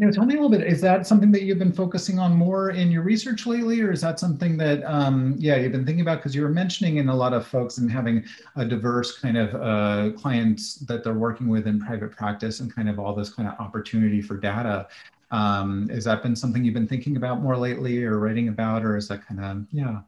[0.00, 0.66] you know, tell me a little bit.
[0.66, 4.00] Is that something that you've been focusing on more in your research lately, or is
[4.00, 6.20] that something that, um, yeah, you've been thinking about?
[6.20, 8.24] Because you were mentioning in a lot of folks and having
[8.56, 12.88] a diverse kind of uh, clients that they're working with in private practice and kind
[12.88, 14.88] of all this kind of opportunity for data.
[15.32, 18.96] Um, has that been something you've been thinking about more lately, or writing about, or
[18.96, 20.00] is that kind of, yeah?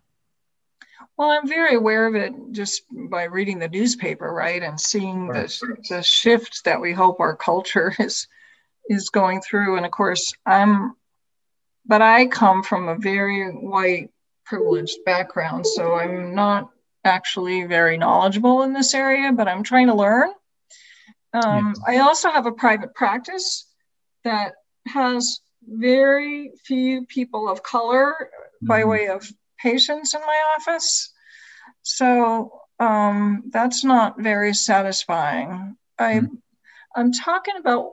[1.19, 5.77] Well, I'm very aware of it just by reading the newspaper, right, and seeing the,
[5.91, 8.27] the shift that we hope our culture is
[8.93, 9.77] is going through.
[9.77, 10.95] And of course, I'm,
[11.87, 14.11] but I come from a very white,
[14.45, 15.67] privileged background.
[15.67, 16.71] So I'm not
[17.05, 20.31] actually very knowledgeable in this area, but I'm trying to learn.
[21.33, 23.67] Um, I also have a private practice
[24.25, 24.53] that
[24.87, 28.67] has very few people of color mm-hmm.
[28.67, 29.27] by way of
[29.59, 31.13] patients in my office.
[31.83, 35.77] So um, that's not very satisfying.
[35.99, 36.35] I, mm-hmm.
[36.95, 37.93] I'm talking about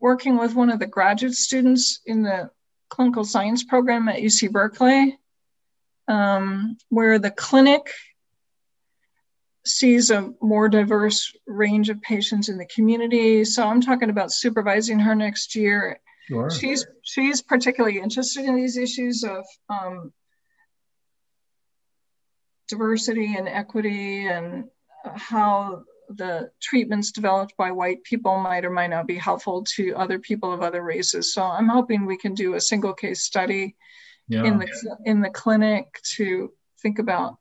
[0.00, 2.50] working with one of the graduate students in the
[2.88, 5.18] clinical science program at UC Berkeley,
[6.08, 7.90] um, where the clinic
[9.64, 13.44] sees a more diverse range of patients in the community.
[13.44, 16.00] So I'm talking about supervising her next year.
[16.28, 16.50] Sure.
[16.50, 20.12] She's she's particularly interested in these issues of um,
[22.68, 24.64] diversity and equity and
[25.04, 25.82] how
[26.16, 30.52] the treatments developed by white people might or might not be helpful to other people
[30.52, 31.32] of other races.
[31.32, 33.76] So I'm hoping we can do a single case study
[34.28, 34.44] yeah.
[34.44, 34.68] in the
[35.04, 37.38] in the clinic to think about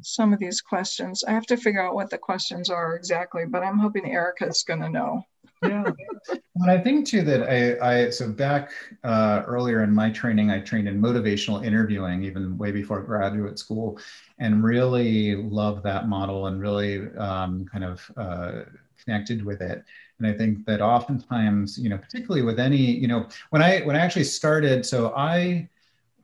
[0.00, 1.22] some of these questions.
[1.24, 4.80] I have to figure out what the questions are exactly, but I'm hoping Erica's going
[4.80, 5.22] to know.
[5.62, 5.84] Yeah,
[6.56, 8.72] and I think too that I, I so back
[9.04, 13.98] uh, earlier in my training, I trained in motivational interviewing, even way before graduate school,
[14.38, 18.52] and really love that model and really um, kind of uh,
[19.02, 19.84] connected with it.
[20.18, 23.96] And I think that oftentimes, you know, particularly with any, you know, when I when
[23.96, 25.68] I actually started, so I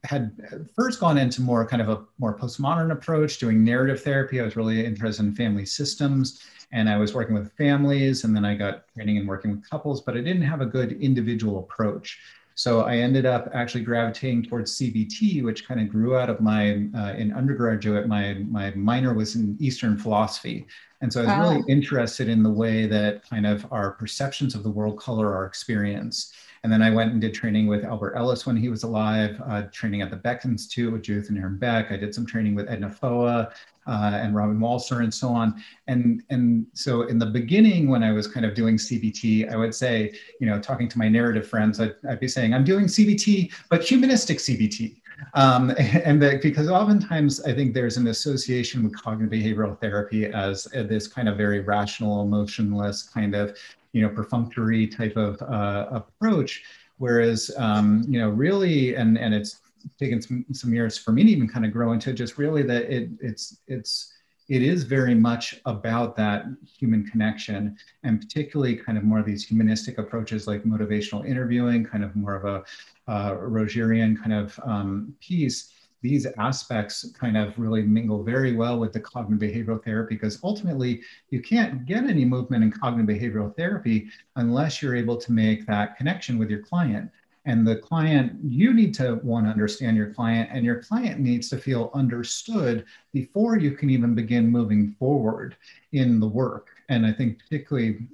[0.04, 4.40] had first gone into more kind of a more postmodern approach, doing narrative therapy.
[4.40, 8.44] I was really interested in family systems and I was working with families, and then
[8.44, 12.18] I got training in working with couples, but I didn't have a good individual approach.
[12.54, 16.88] So I ended up actually gravitating towards CBT, which kind of grew out of my
[16.94, 18.08] uh, in undergraduate.
[18.08, 20.66] My my minor was in Eastern philosophy,
[21.00, 21.42] and so I was wow.
[21.42, 25.46] really interested in the way that kind of our perceptions of the world color our
[25.46, 26.32] experience.
[26.62, 29.62] And then I went and did training with Albert Ellis when he was alive, uh,
[29.72, 31.92] training at the Beck Institute with Judith and Aaron Beck.
[31.92, 33.52] I did some training with Edna Foa
[33.88, 35.62] uh, and Robin Walser and so on.
[35.86, 39.74] And, and so in the beginning, when I was kind of doing CBT, I would
[39.74, 43.52] say, you know, talking to my narrative friends, I'd, I'd be saying, I'm doing CBT,
[43.70, 45.00] but humanistic CBT.
[45.34, 50.64] Um, and that, because oftentimes I think there's an association with cognitive behavioral therapy as
[50.64, 53.56] this kind of very rational, emotionless kind of,
[53.92, 56.62] you know, perfunctory type of uh, approach.
[56.98, 59.60] Whereas, um, you know, really, and, and it's
[59.98, 62.84] taken some, some years for me to even kind of grow into just really that
[62.84, 64.12] it it's it's
[64.48, 69.44] it is very much about that human connection and particularly kind of more of these
[69.44, 72.64] humanistic approaches like motivational interviewing kind of more of a
[73.10, 75.72] uh, rogerian kind of um, piece.
[76.00, 81.02] These aspects kind of really mingle very well with the cognitive behavioral therapy because ultimately
[81.30, 85.96] you can't get any movement in cognitive behavioral therapy unless you're able to make that
[85.96, 87.10] connection with your client
[87.48, 91.48] and the client you need to want to understand your client and your client needs
[91.48, 92.84] to feel understood
[93.14, 95.56] before you can even begin moving forward
[95.92, 96.68] in the work.
[96.90, 98.06] And i think particularly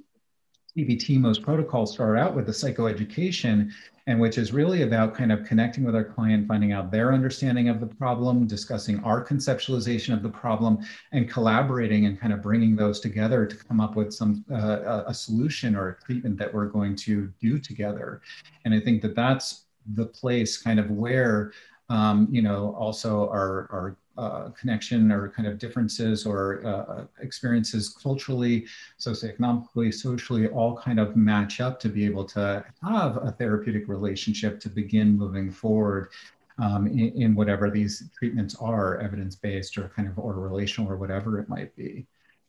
[0.77, 3.71] CBT most protocols start out with the psychoeducation
[4.07, 7.69] and which is really about kind of connecting with our client, finding out their understanding
[7.69, 10.79] of the problem, discussing our conceptualization of the problem,
[11.13, 15.15] and collaborating and kind of bringing those together to come up with some uh, a
[15.15, 18.21] solution or a treatment that we're going to do together.
[18.65, 19.65] And I think that that's
[19.95, 21.53] the place kind of where
[21.89, 27.89] um, you know also our, our uh, connection or kind of differences or uh, experiences
[27.89, 28.67] culturally,
[28.99, 34.61] socioeconomically, socially, all kind of match up to be able to have a therapeutic relationship
[34.61, 36.11] to begin moving forward
[36.59, 41.41] um, in, in, whatever these treatments are, evidence-based or kind of or relational or whatever
[41.41, 42.07] it might be.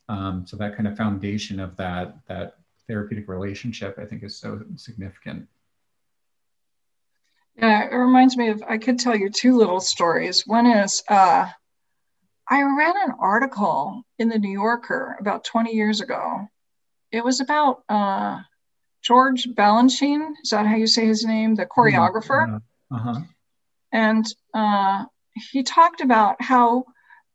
[0.08, 4.62] Um, so that kind of foundation of that that therapeutic relationship, I think, is so
[4.76, 5.48] significant.
[7.58, 10.46] Yeah, it reminds me of, I could tell you two little stories.
[10.46, 11.48] One is, uh,
[12.50, 16.48] I read an article in the New Yorker about 20 years ago.
[17.12, 18.42] It was about uh,
[19.02, 20.34] George Balanchine.
[20.44, 21.56] Is that how you say his name?
[21.56, 22.60] The choreographer.
[22.92, 23.22] Uh-huh.
[23.92, 25.06] And uh,
[25.52, 26.84] he talked about how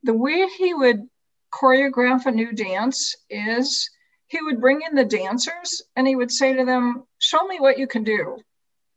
[0.02, 1.08] the way he would
[1.52, 3.88] choreograph a new dance is
[4.28, 7.78] he would bring in the dancers and he would say to them, Show me what
[7.78, 8.36] you can do.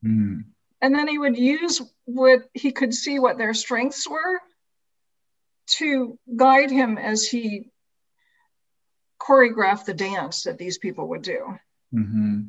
[0.05, 0.43] Mm
[0.83, 4.41] and then he would use what he could see what their strengths were
[5.65, 7.71] to guide him as he
[9.19, 11.57] choreographed the dance that these people would do.
[11.95, 12.41] Mm-hmm.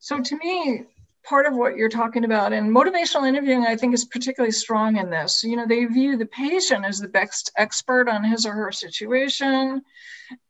[0.00, 0.82] So to me,
[1.24, 5.08] part of what you're talking about and motivational interviewing, I think is particularly strong in
[5.08, 5.44] this.
[5.44, 9.82] You know, they view the patient as the best expert on his or her situation.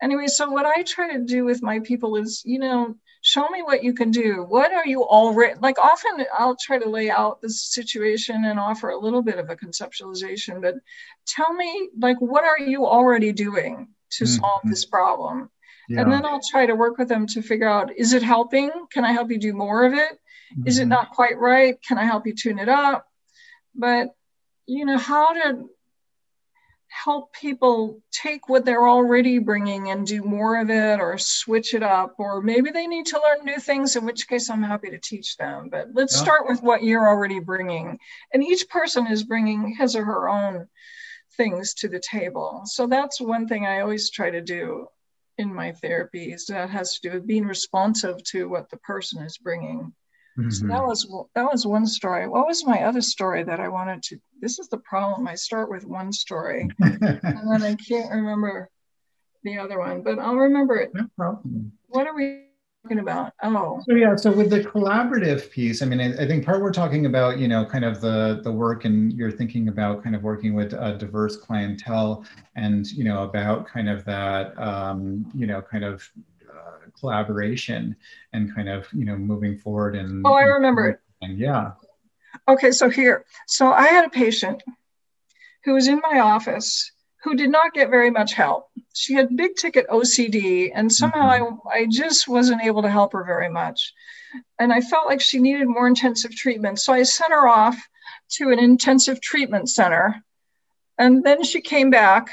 [0.01, 3.63] Anyway, so what I try to do with my people is, you know, show me
[3.63, 7.41] what you can do what are you already like often i'll try to lay out
[7.41, 10.77] the situation and offer a little bit of a conceptualization but
[11.27, 14.41] tell me like what are you already doing to mm-hmm.
[14.41, 15.51] solve this problem
[15.89, 16.01] yeah.
[16.01, 19.05] and then i'll try to work with them to figure out is it helping can
[19.05, 20.13] i help you do more of it?
[20.53, 20.67] Mm-hmm.
[20.67, 20.91] Is it mm-hmm.
[20.91, 23.07] not quite right can i help you tune it up
[23.75, 24.15] but
[24.67, 25.69] you know how to
[26.91, 31.85] help people take what they're already bringing and do more of it or switch it
[31.85, 34.99] up or maybe they need to learn new things in which case i'm happy to
[34.99, 35.69] teach them.
[35.71, 36.25] But let's yeah.
[36.25, 37.99] start with what you're already bringing.
[38.35, 40.67] And each person is bringing his or her own
[41.37, 42.63] things to the table.
[42.65, 44.89] So that's one thing i always try to do
[45.39, 49.39] in my therapies that has to do with being responsive to what the person is
[49.39, 49.93] bringing
[50.41, 50.51] Mm-hmm.
[50.51, 50.87] So that mm-hmm.
[50.87, 52.29] was that was one story.
[52.29, 54.19] What was my other story that I wanted to?
[54.41, 55.29] This is the problem.
[55.29, 58.69] I start with one story, and then I can't remember
[59.43, 60.91] the other one, but I'll remember it.
[60.95, 61.73] No problem.
[61.89, 62.45] What are we
[62.83, 63.33] talking about?
[63.43, 64.17] Oh, so yeah.
[64.17, 67.49] So with the collaborative piece, I mean, I, I, think part we're talking about, you
[67.49, 70.97] know, kind of the the work, and you're thinking about kind of working with a
[70.99, 72.25] diverse clientele,
[72.57, 76.09] and you know, about kind of that, um, you know, kind of
[76.99, 77.97] collaboration
[78.33, 81.01] and kind of you know moving forward and oh i remember it.
[81.23, 81.73] and yeah.
[82.49, 84.63] Okay so here so i had a patient
[85.65, 88.71] who was in my office who did not get very much help.
[88.95, 91.69] She had big ticket ocd and somehow mm-hmm.
[91.69, 93.93] I, I just wasn't able to help her very much.
[94.59, 96.81] And i felt like she needed more intensive treatment.
[96.81, 97.77] So i sent her off
[98.37, 100.23] to an intensive treatment center
[100.99, 102.31] and then she came back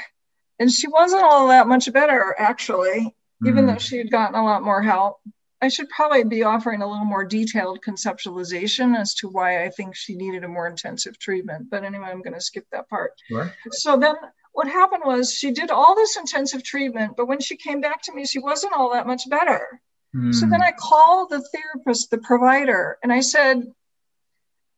[0.58, 3.14] and she wasn't all that much better actually
[3.46, 3.72] even mm.
[3.72, 5.20] though she had gotten a lot more help.
[5.60, 9.96] I should probably be offering a little more detailed conceptualization as to why I think
[9.96, 11.68] she needed a more intensive treatment.
[11.68, 13.12] But anyway, I'm going to skip that part.
[13.28, 13.52] Sure.
[13.72, 14.14] So then
[14.52, 18.14] what happened was she did all this intensive treatment, but when she came back to
[18.14, 19.80] me, she wasn't all that much better.
[20.14, 20.32] Mm.
[20.32, 23.64] So then I called the therapist, the provider, and I said,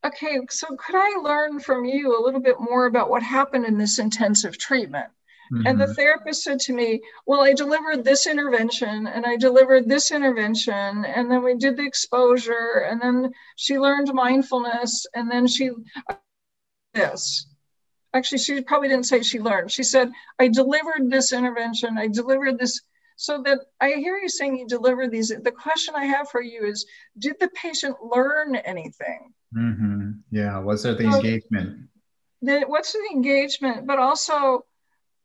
[0.04, 3.78] okay, so could I learn from you a little bit more about what happened in
[3.78, 5.08] this intensive treatment?
[5.52, 5.66] Mm-hmm.
[5.66, 5.94] And the mm-hmm.
[5.94, 11.04] therapist said to me, Well, I delivered this intervention and I delivered this intervention.
[11.04, 12.86] And then we did the exposure.
[12.88, 15.06] And then she learned mindfulness.
[15.14, 15.70] And then she,
[16.94, 17.46] this.
[18.14, 19.70] Actually, she probably didn't say she learned.
[19.70, 21.98] She said, I delivered this intervention.
[21.98, 22.80] I delivered this.
[23.16, 25.28] So that I hear you saying you deliver these.
[25.28, 26.86] The question I have for you is
[27.18, 29.34] Did the patient learn anything?
[29.56, 30.10] Mm-hmm.
[30.30, 30.58] Yeah.
[30.60, 31.88] Was there the so, engagement?
[32.42, 33.86] The, what's the engagement?
[33.86, 34.64] But also,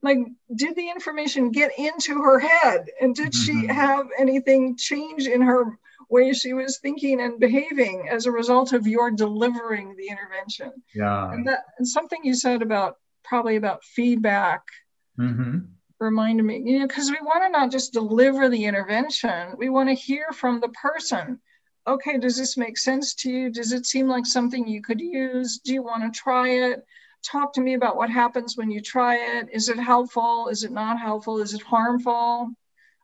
[0.06, 0.20] like
[0.56, 2.86] did the information get into her head?
[3.02, 3.62] And did mm-hmm.
[3.62, 5.78] she have anything change in her
[6.10, 10.72] way she was thinking and behaving as a result of your delivering the intervention?
[10.94, 11.32] Yeah.
[11.32, 14.62] And that and something you said about probably about feedback
[15.20, 15.58] mm-hmm.
[16.00, 19.90] reminded me you know because we want to not just deliver the intervention we want
[19.90, 21.40] to hear from the person.
[21.88, 23.50] Okay does this make sense to you?
[23.50, 25.60] Does it seem like something you could use?
[25.60, 26.86] Do you want to try it
[27.26, 29.50] talk to me about what happens when you try it.
[29.52, 30.48] Is it helpful?
[30.50, 31.42] Is it not helpful?
[31.42, 32.52] Is it harmful?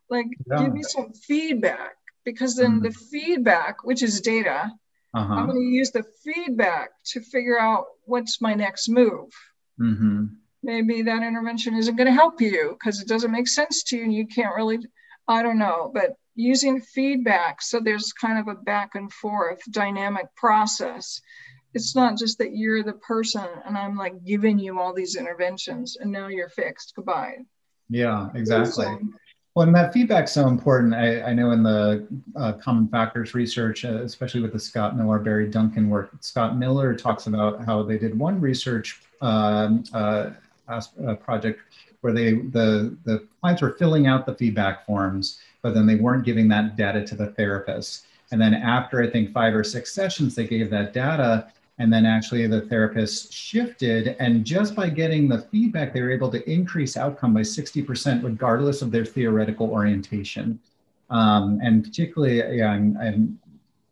[0.08, 0.62] Like, yeah.
[0.62, 2.84] give me some feedback because then mm-hmm.
[2.84, 4.70] the feedback, which is data,
[5.14, 5.34] uh-huh.
[5.34, 9.30] I'm going to use the feedback to figure out what's my next move.
[9.80, 10.24] Mm-hmm.
[10.62, 14.04] Maybe that intervention isn't going to help you because it doesn't make sense to you
[14.04, 14.78] and you can't really,
[15.26, 20.34] I don't know, but using feedback so there's kind of a back and forth dynamic
[20.34, 21.20] process
[21.74, 25.96] it's not just that you're the person and I'm like giving you all these interventions
[26.00, 26.92] and now you're fixed.
[26.94, 27.38] Goodbye.
[27.88, 28.86] Yeah, exactly.
[29.54, 30.94] Well, and that feedback's so important.
[30.94, 32.06] I, I know in the
[32.36, 36.94] uh, common factors research, uh, especially with the Scott Miller, Barry Duncan work, Scott Miller
[36.94, 40.30] talks about how they did one research um, uh,
[40.68, 41.60] uh, project
[42.00, 46.24] where they the the clients were filling out the feedback forms, but then they weren't
[46.24, 48.06] giving that data to the therapist.
[48.30, 51.52] And then after I think five or six sessions, they gave that data
[51.82, 54.14] and then actually the therapist shifted.
[54.20, 58.82] And just by getting the feedback, they were able to increase outcome by 60%, regardless
[58.82, 60.60] of their theoretical orientation.
[61.10, 63.36] Um, and particularly, yeah, I'm, I'm,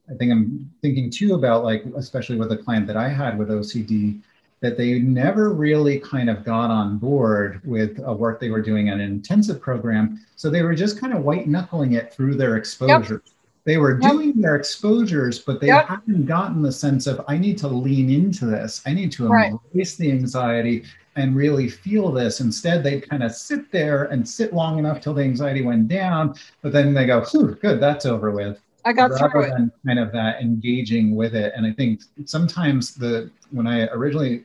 [0.09, 3.49] I think I'm thinking too about like, especially with a client that I had with
[3.49, 4.21] OCD,
[4.61, 8.87] that they never really kind of got on board with a work they were doing
[8.87, 10.25] in an intensive program.
[10.37, 13.23] So they were just kind of white knuckling it through their exposure.
[13.27, 13.35] Yep.
[13.65, 14.11] They were yep.
[14.13, 15.87] doing their exposures, but they yep.
[15.87, 18.83] hadn't gotten the sense of, I need to lean into this.
[18.87, 19.53] I need to right.
[19.53, 20.85] embrace the anxiety
[21.17, 22.41] and really feel this.
[22.41, 26.35] Instead, they'd kind of sit there and sit long enough till the anxiety went down,
[26.63, 27.25] but then they go,
[27.61, 28.61] good, that's over with.
[28.85, 31.53] I got rather through than kind of that engaging with it.
[31.55, 34.45] And I think sometimes the when I originally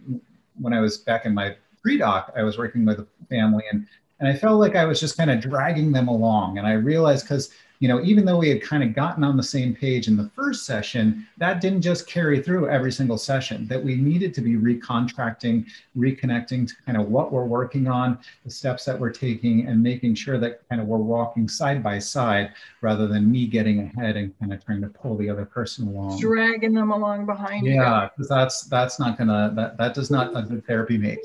[0.59, 3.87] when I was back in my pre-doc, I was working with a family and
[4.19, 6.57] and I felt like I was just kind of dragging them along.
[6.57, 9.43] And I realized because you know, even though we had kind of gotten on the
[9.43, 13.83] same page in the first session, that didn't just carry through every single session, that
[13.83, 15.65] we needed to be recontracting,
[15.97, 20.15] reconnecting to kind of what we're working on, the steps that we're taking, and making
[20.15, 24.37] sure that kind of we're walking side by side rather than me getting ahead and
[24.39, 26.19] kind of trying to pull the other person along.
[26.19, 27.79] Dragging them along behind yeah, you.
[27.81, 31.19] Yeah, because that's that's not gonna that that does not a good therapy make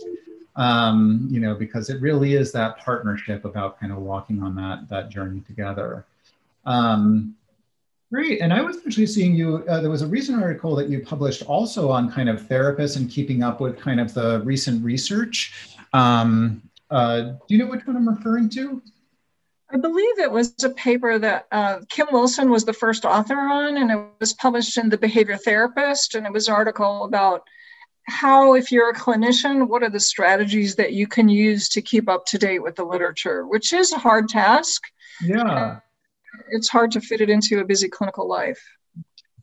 [0.61, 4.87] um, you know, because it really is that partnership about kind of walking on that
[4.91, 6.05] that journey together.
[6.67, 7.35] Um,
[8.13, 8.43] great.
[8.43, 11.43] And I was actually seeing you, uh, there was a recent article that you published
[11.45, 15.79] also on kind of therapists and keeping up with kind of the recent research.
[15.95, 18.83] Um, uh, do you know which one I'm referring to?
[19.73, 23.79] I believe it was a paper that uh, Kim Wilson was the first author on,
[23.79, 26.17] and it was published in The Behavior Therapist.
[26.17, 27.49] And it was an article about
[28.05, 32.09] how, if you're a clinician, what are the strategies that you can use to keep
[32.09, 34.83] up to date with the literature, which is a hard task.
[35.23, 35.81] Yeah uh,
[36.51, 38.63] it's hard to fit it into a busy clinical life.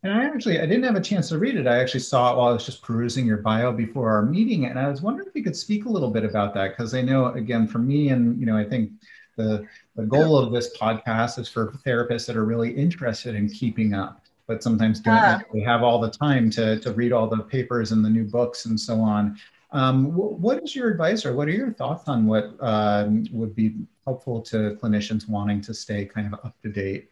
[0.03, 1.67] And I actually, I didn't have a chance to read it.
[1.67, 4.77] I actually saw it while I was just perusing your bio before our meeting, and
[4.77, 7.27] I was wondering if you could speak a little bit about that because I know,
[7.33, 8.91] again, for me, and you know, I think
[9.37, 13.95] the the goal of this podcast is for therapists that are really interested in keeping
[13.95, 17.91] up, but sometimes don't uh, have all the time to to read all the papers
[17.91, 19.37] and the new books and so on.
[19.71, 23.75] Um, what is your advice, or what are your thoughts on what um, would be
[24.05, 27.09] helpful to clinicians wanting to stay kind of up to date?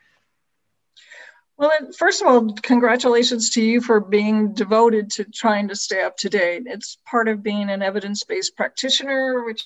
[1.57, 6.17] Well, first of all, congratulations to you for being devoted to trying to stay up
[6.17, 6.63] to date.
[6.65, 9.65] It's part of being an evidence based practitioner, which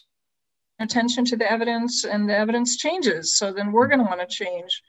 [0.79, 3.35] attention to the evidence and the evidence changes.
[3.37, 4.81] So then we're going to want to change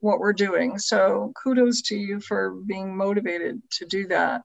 [0.00, 0.78] what we're doing.
[0.78, 4.42] So kudos to you for being motivated to do that.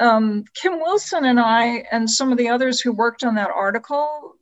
[0.00, 4.34] Um, Kim Wilson and I, and some of the others who worked on that article,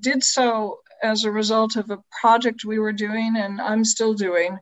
[0.00, 4.58] did so as a result of a project we were doing and I'm still doing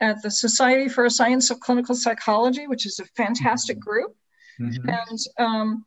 [0.00, 3.90] at the Society for a Science of Clinical Psychology, which is a fantastic mm-hmm.
[3.90, 4.16] group.
[4.60, 4.88] Mm-hmm.
[4.88, 5.84] And um,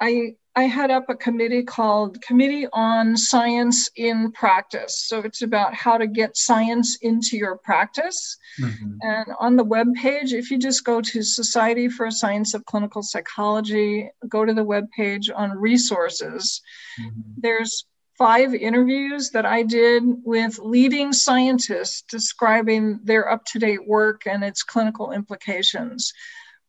[0.00, 5.06] I, I head up a committee called Committee on Science in Practice.
[5.06, 8.36] So it's about how to get science into your practice.
[8.60, 8.96] Mm-hmm.
[9.02, 12.64] And on the web page, if you just go to Society for a Science of
[12.64, 16.62] Clinical Psychology, go to the web page on resources,
[17.00, 17.20] mm-hmm.
[17.38, 17.86] there's
[18.16, 24.42] five interviews that I did with leading scientists describing their up to date work and
[24.42, 26.12] its clinical implications.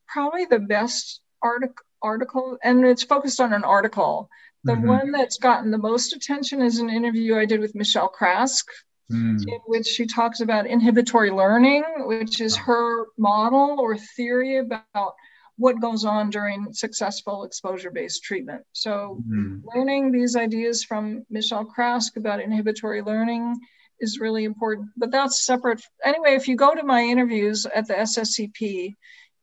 [0.06, 4.28] Probably the best article, article and it's focused on an article.
[4.64, 4.86] The mm-hmm.
[4.86, 8.68] one that's gotten the most attention is an interview I did with Michelle Craske,
[9.10, 9.38] mm.
[9.46, 15.14] in which she talks about inhibitory learning, which is her model or theory about
[15.56, 18.64] what goes on during successful exposure based treatment.
[18.72, 19.58] So, mm-hmm.
[19.74, 23.56] learning these ideas from Michelle Craske about inhibitory learning
[24.00, 25.82] is really important, but that's separate.
[26.04, 28.94] Anyway, if you go to my interviews at the SSCP,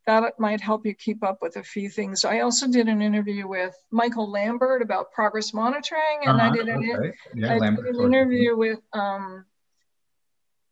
[0.08, 2.26] that might help you keep up with a few things.
[2.26, 6.68] I also did an interview with Michael Lambert about progress monitoring, and uh-huh, I did
[6.68, 7.12] an, okay.
[7.34, 9.46] yeah, I did an interview with um,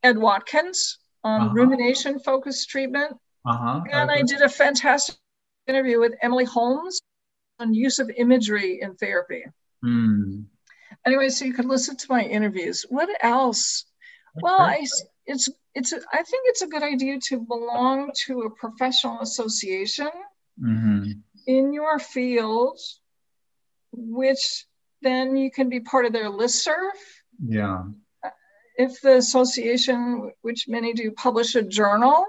[0.04, 1.54] Ed Watkins on uh-huh.
[1.54, 3.18] rumination focused treatment.
[3.46, 3.82] Uh-huh.
[3.92, 4.20] And okay.
[4.20, 5.16] I did a fantastic
[5.68, 7.02] interview with Emily Holmes
[7.60, 9.44] on use of imagery in therapy.
[9.84, 10.46] Mm.
[11.06, 12.86] Anyway, so you could listen to my interviews.
[12.90, 13.86] What else?
[14.42, 14.86] Well, I,
[15.26, 20.10] it's it's a, think it's a good idea to belong to a professional association.
[20.62, 21.14] Mm-hmm.
[21.48, 22.80] in your field,
[23.92, 24.66] which
[25.02, 26.92] then you can be part of their listserv.
[27.44, 27.86] Yeah.
[28.78, 32.26] If the association, which many do, publish a journal,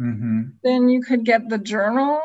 [0.00, 0.42] mm-hmm.
[0.62, 2.20] then you could get the journal.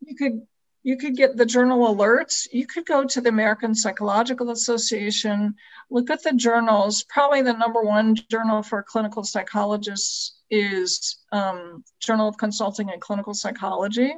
[0.00, 0.42] You could
[0.84, 2.46] you could get the journal alerts.
[2.52, 5.54] You could go to the American Psychological Association,
[5.90, 7.02] look at the journals.
[7.08, 13.32] Probably the number one journal for clinical psychologists is um, Journal of Consulting and Clinical
[13.32, 14.14] Psychology.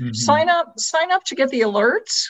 [0.00, 0.14] Mm-hmm.
[0.14, 2.28] Sign up, sign up to get the alerts.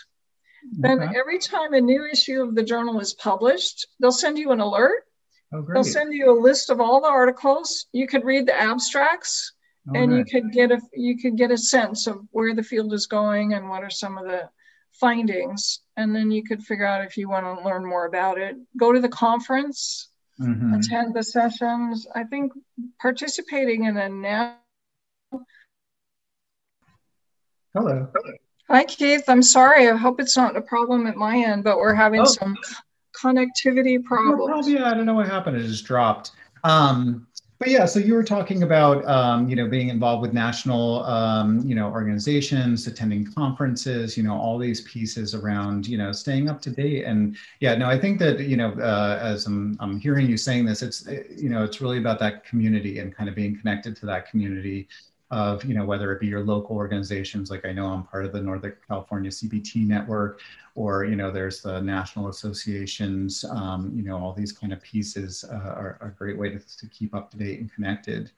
[0.72, 4.58] Then every time a new issue of the journal is published, they'll send you an
[4.58, 5.04] alert.
[5.54, 7.86] Oh, they'll send you a list of all the articles.
[7.92, 9.52] You could read the abstracts
[9.94, 13.06] and you could get a you could get a sense of where the field is
[13.06, 14.48] going and what are some of the
[14.92, 15.80] findings.
[15.96, 18.56] And then you could figure out if you want to learn more about it.
[18.76, 20.08] Go to the conference,
[20.40, 20.74] mm-hmm.
[20.74, 22.06] attend the sessions.
[22.14, 22.52] I think
[23.00, 24.60] participating in a national
[27.74, 28.08] Hello.
[28.68, 29.24] Hi, Keith.
[29.28, 29.86] I'm sorry.
[29.86, 32.24] I hope it's not a problem at my end, but we're having oh.
[32.24, 32.56] some
[33.14, 34.66] connectivity problems.
[34.66, 35.58] No yeah, I don't know what happened.
[35.58, 36.32] It just dropped.
[36.64, 37.26] Um,
[37.58, 41.60] but yeah, so you were talking about um, you know being involved with national um,
[41.60, 46.60] you know organizations, attending conferences, you know all these pieces around you know staying up
[46.62, 47.04] to date.
[47.04, 50.66] And yeah, no, I think that you know uh, as I'm, I'm hearing you saying
[50.66, 54.06] this, it's you know it's really about that community and kind of being connected to
[54.06, 54.88] that community
[55.30, 58.32] of you know whether it be your local organizations like i know i'm part of
[58.32, 60.40] the northern california cbt network
[60.76, 65.44] or you know there's the national associations um, you know all these kind of pieces
[65.50, 68.30] uh, are, a great way to, to keep up to date and connected.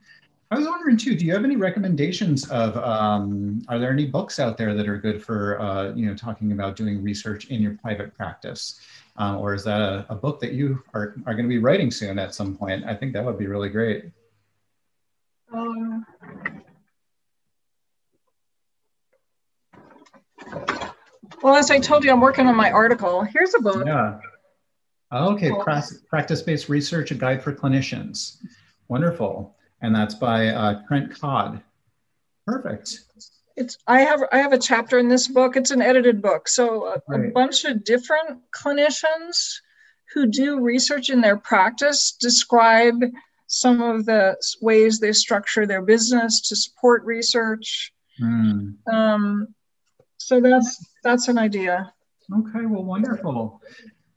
[0.51, 4.39] I was wondering too do you have any recommendations of um, are there any books
[4.39, 7.75] out there that are good for uh, you know talking about doing research in your
[7.75, 8.79] private practice?
[9.19, 11.91] Uh, or is that a, a book that you are, are going to be writing
[11.91, 12.85] soon at some point?
[12.85, 14.05] I think that would be really great.
[15.53, 16.05] Um,
[21.41, 23.23] Well, as I told you, I'm working on my article.
[23.23, 23.85] Here's a book.
[23.85, 24.19] Yeah.
[25.11, 25.51] Okay,
[26.09, 28.37] practice-based research, a guide for clinicians.
[28.89, 31.61] Wonderful, and that's by uh, Trent Codd.
[32.45, 32.99] Perfect.
[33.55, 35.57] It's I have I have a chapter in this book.
[35.57, 37.29] It's an edited book, so a, right.
[37.29, 39.55] a bunch of different clinicians
[40.13, 42.95] who do research in their practice describe
[43.47, 47.91] some of the ways they structure their business to support research.
[48.21, 48.75] Mm.
[48.91, 49.47] Um,
[50.29, 51.91] so that's that's an idea.
[52.31, 53.63] Okay, well, wonderful.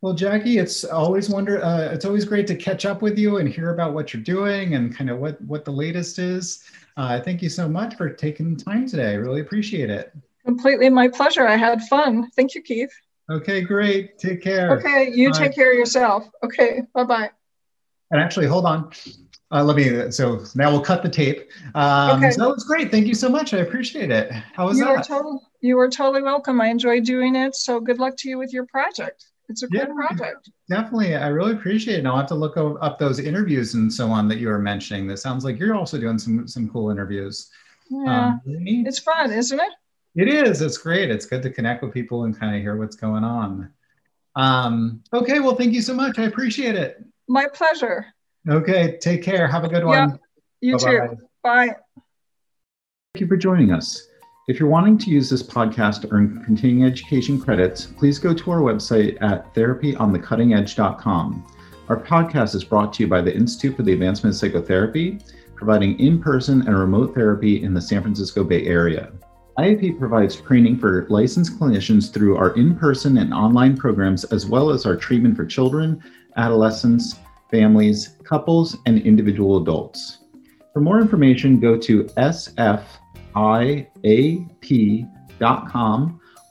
[0.02, 1.64] Well, Jackie, it's always wonder.
[1.64, 4.74] Uh, it's always great to catch up with you and hear about what you're doing
[4.74, 6.64] and kind of what what the latest is.
[6.98, 9.12] Uh, thank you so much for taking time today.
[9.12, 10.12] I really appreciate it.
[10.44, 11.46] Completely my pleasure.
[11.46, 12.30] I had fun.
[12.36, 12.92] Thank you, Keith.
[13.30, 14.18] Okay, great.
[14.18, 14.78] Take care.
[14.78, 15.38] Okay, you Bye.
[15.38, 16.28] take care of yourself.
[16.44, 17.30] Okay, bye bye.
[18.10, 18.90] And actually, hold on.
[19.53, 20.11] Uh, let me.
[20.11, 21.50] So now we'll cut the tape.
[21.74, 22.30] Um, okay.
[22.30, 22.90] So that was great.
[22.90, 23.53] Thank you so much.
[23.53, 24.30] I appreciate it.
[24.30, 24.96] How was you that?
[24.96, 26.61] Are total, you are totally welcome.
[26.61, 27.55] I enjoyed doing it.
[27.55, 29.26] So good luck to you with your project.
[29.50, 30.50] It's a yeah, good project.
[30.70, 31.14] Definitely.
[31.16, 31.98] I really appreciate it.
[31.98, 35.07] And I'll have to look up those interviews and so on that you were mentioning.
[35.09, 37.50] That sounds like you're also doing some some cool interviews.
[37.90, 38.26] Yeah.
[38.26, 39.72] Um, it's fun, isn't it?
[40.14, 40.62] It is.
[40.62, 41.11] It's great.
[41.11, 43.70] It's good to connect with people and kind of hear what's going on.
[44.34, 45.40] Um, okay.
[45.40, 46.18] Well, thank you so much.
[46.18, 47.05] I appreciate it.
[47.28, 48.07] My pleasure.
[48.49, 48.99] Okay.
[49.01, 49.47] Take care.
[49.47, 50.11] Have a good one.
[50.11, 50.16] Yeah,
[50.61, 51.09] you Bye-bye.
[51.09, 51.16] too.
[51.43, 51.76] Bye.
[53.14, 54.09] Thank you for joining us.
[54.49, 58.51] If you're wanting to use this podcast to earn continuing education credits, please go to
[58.51, 61.47] our website at therapyonthecuttingedge.com.
[61.88, 65.20] Our podcast is brought to you by the Institute for the Advancement of Psychotherapy,
[65.55, 69.12] providing in person and remote therapy in the San Francisco Bay Area.
[69.59, 74.70] IAP provides training for licensed clinicians through our in person and online programs, as well
[74.70, 76.03] as our treatment for children,
[76.36, 77.16] adolescents,
[77.53, 80.18] families, couples, and individual adults.
[80.72, 82.50] For more information, go to sfiap.com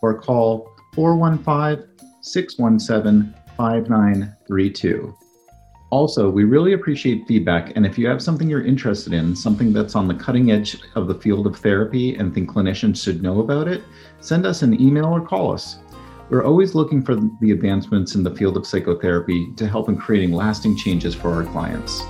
[0.01, 1.87] or call 415
[2.21, 5.17] 617 5932.
[5.89, 7.75] Also, we really appreciate feedback.
[7.75, 11.07] And if you have something you're interested in, something that's on the cutting edge of
[11.07, 13.83] the field of therapy and think clinicians should know about it,
[14.21, 15.79] send us an email or call us.
[16.31, 20.31] We're always looking for the advancements in the field of psychotherapy to help in creating
[20.31, 22.03] lasting changes for our clients.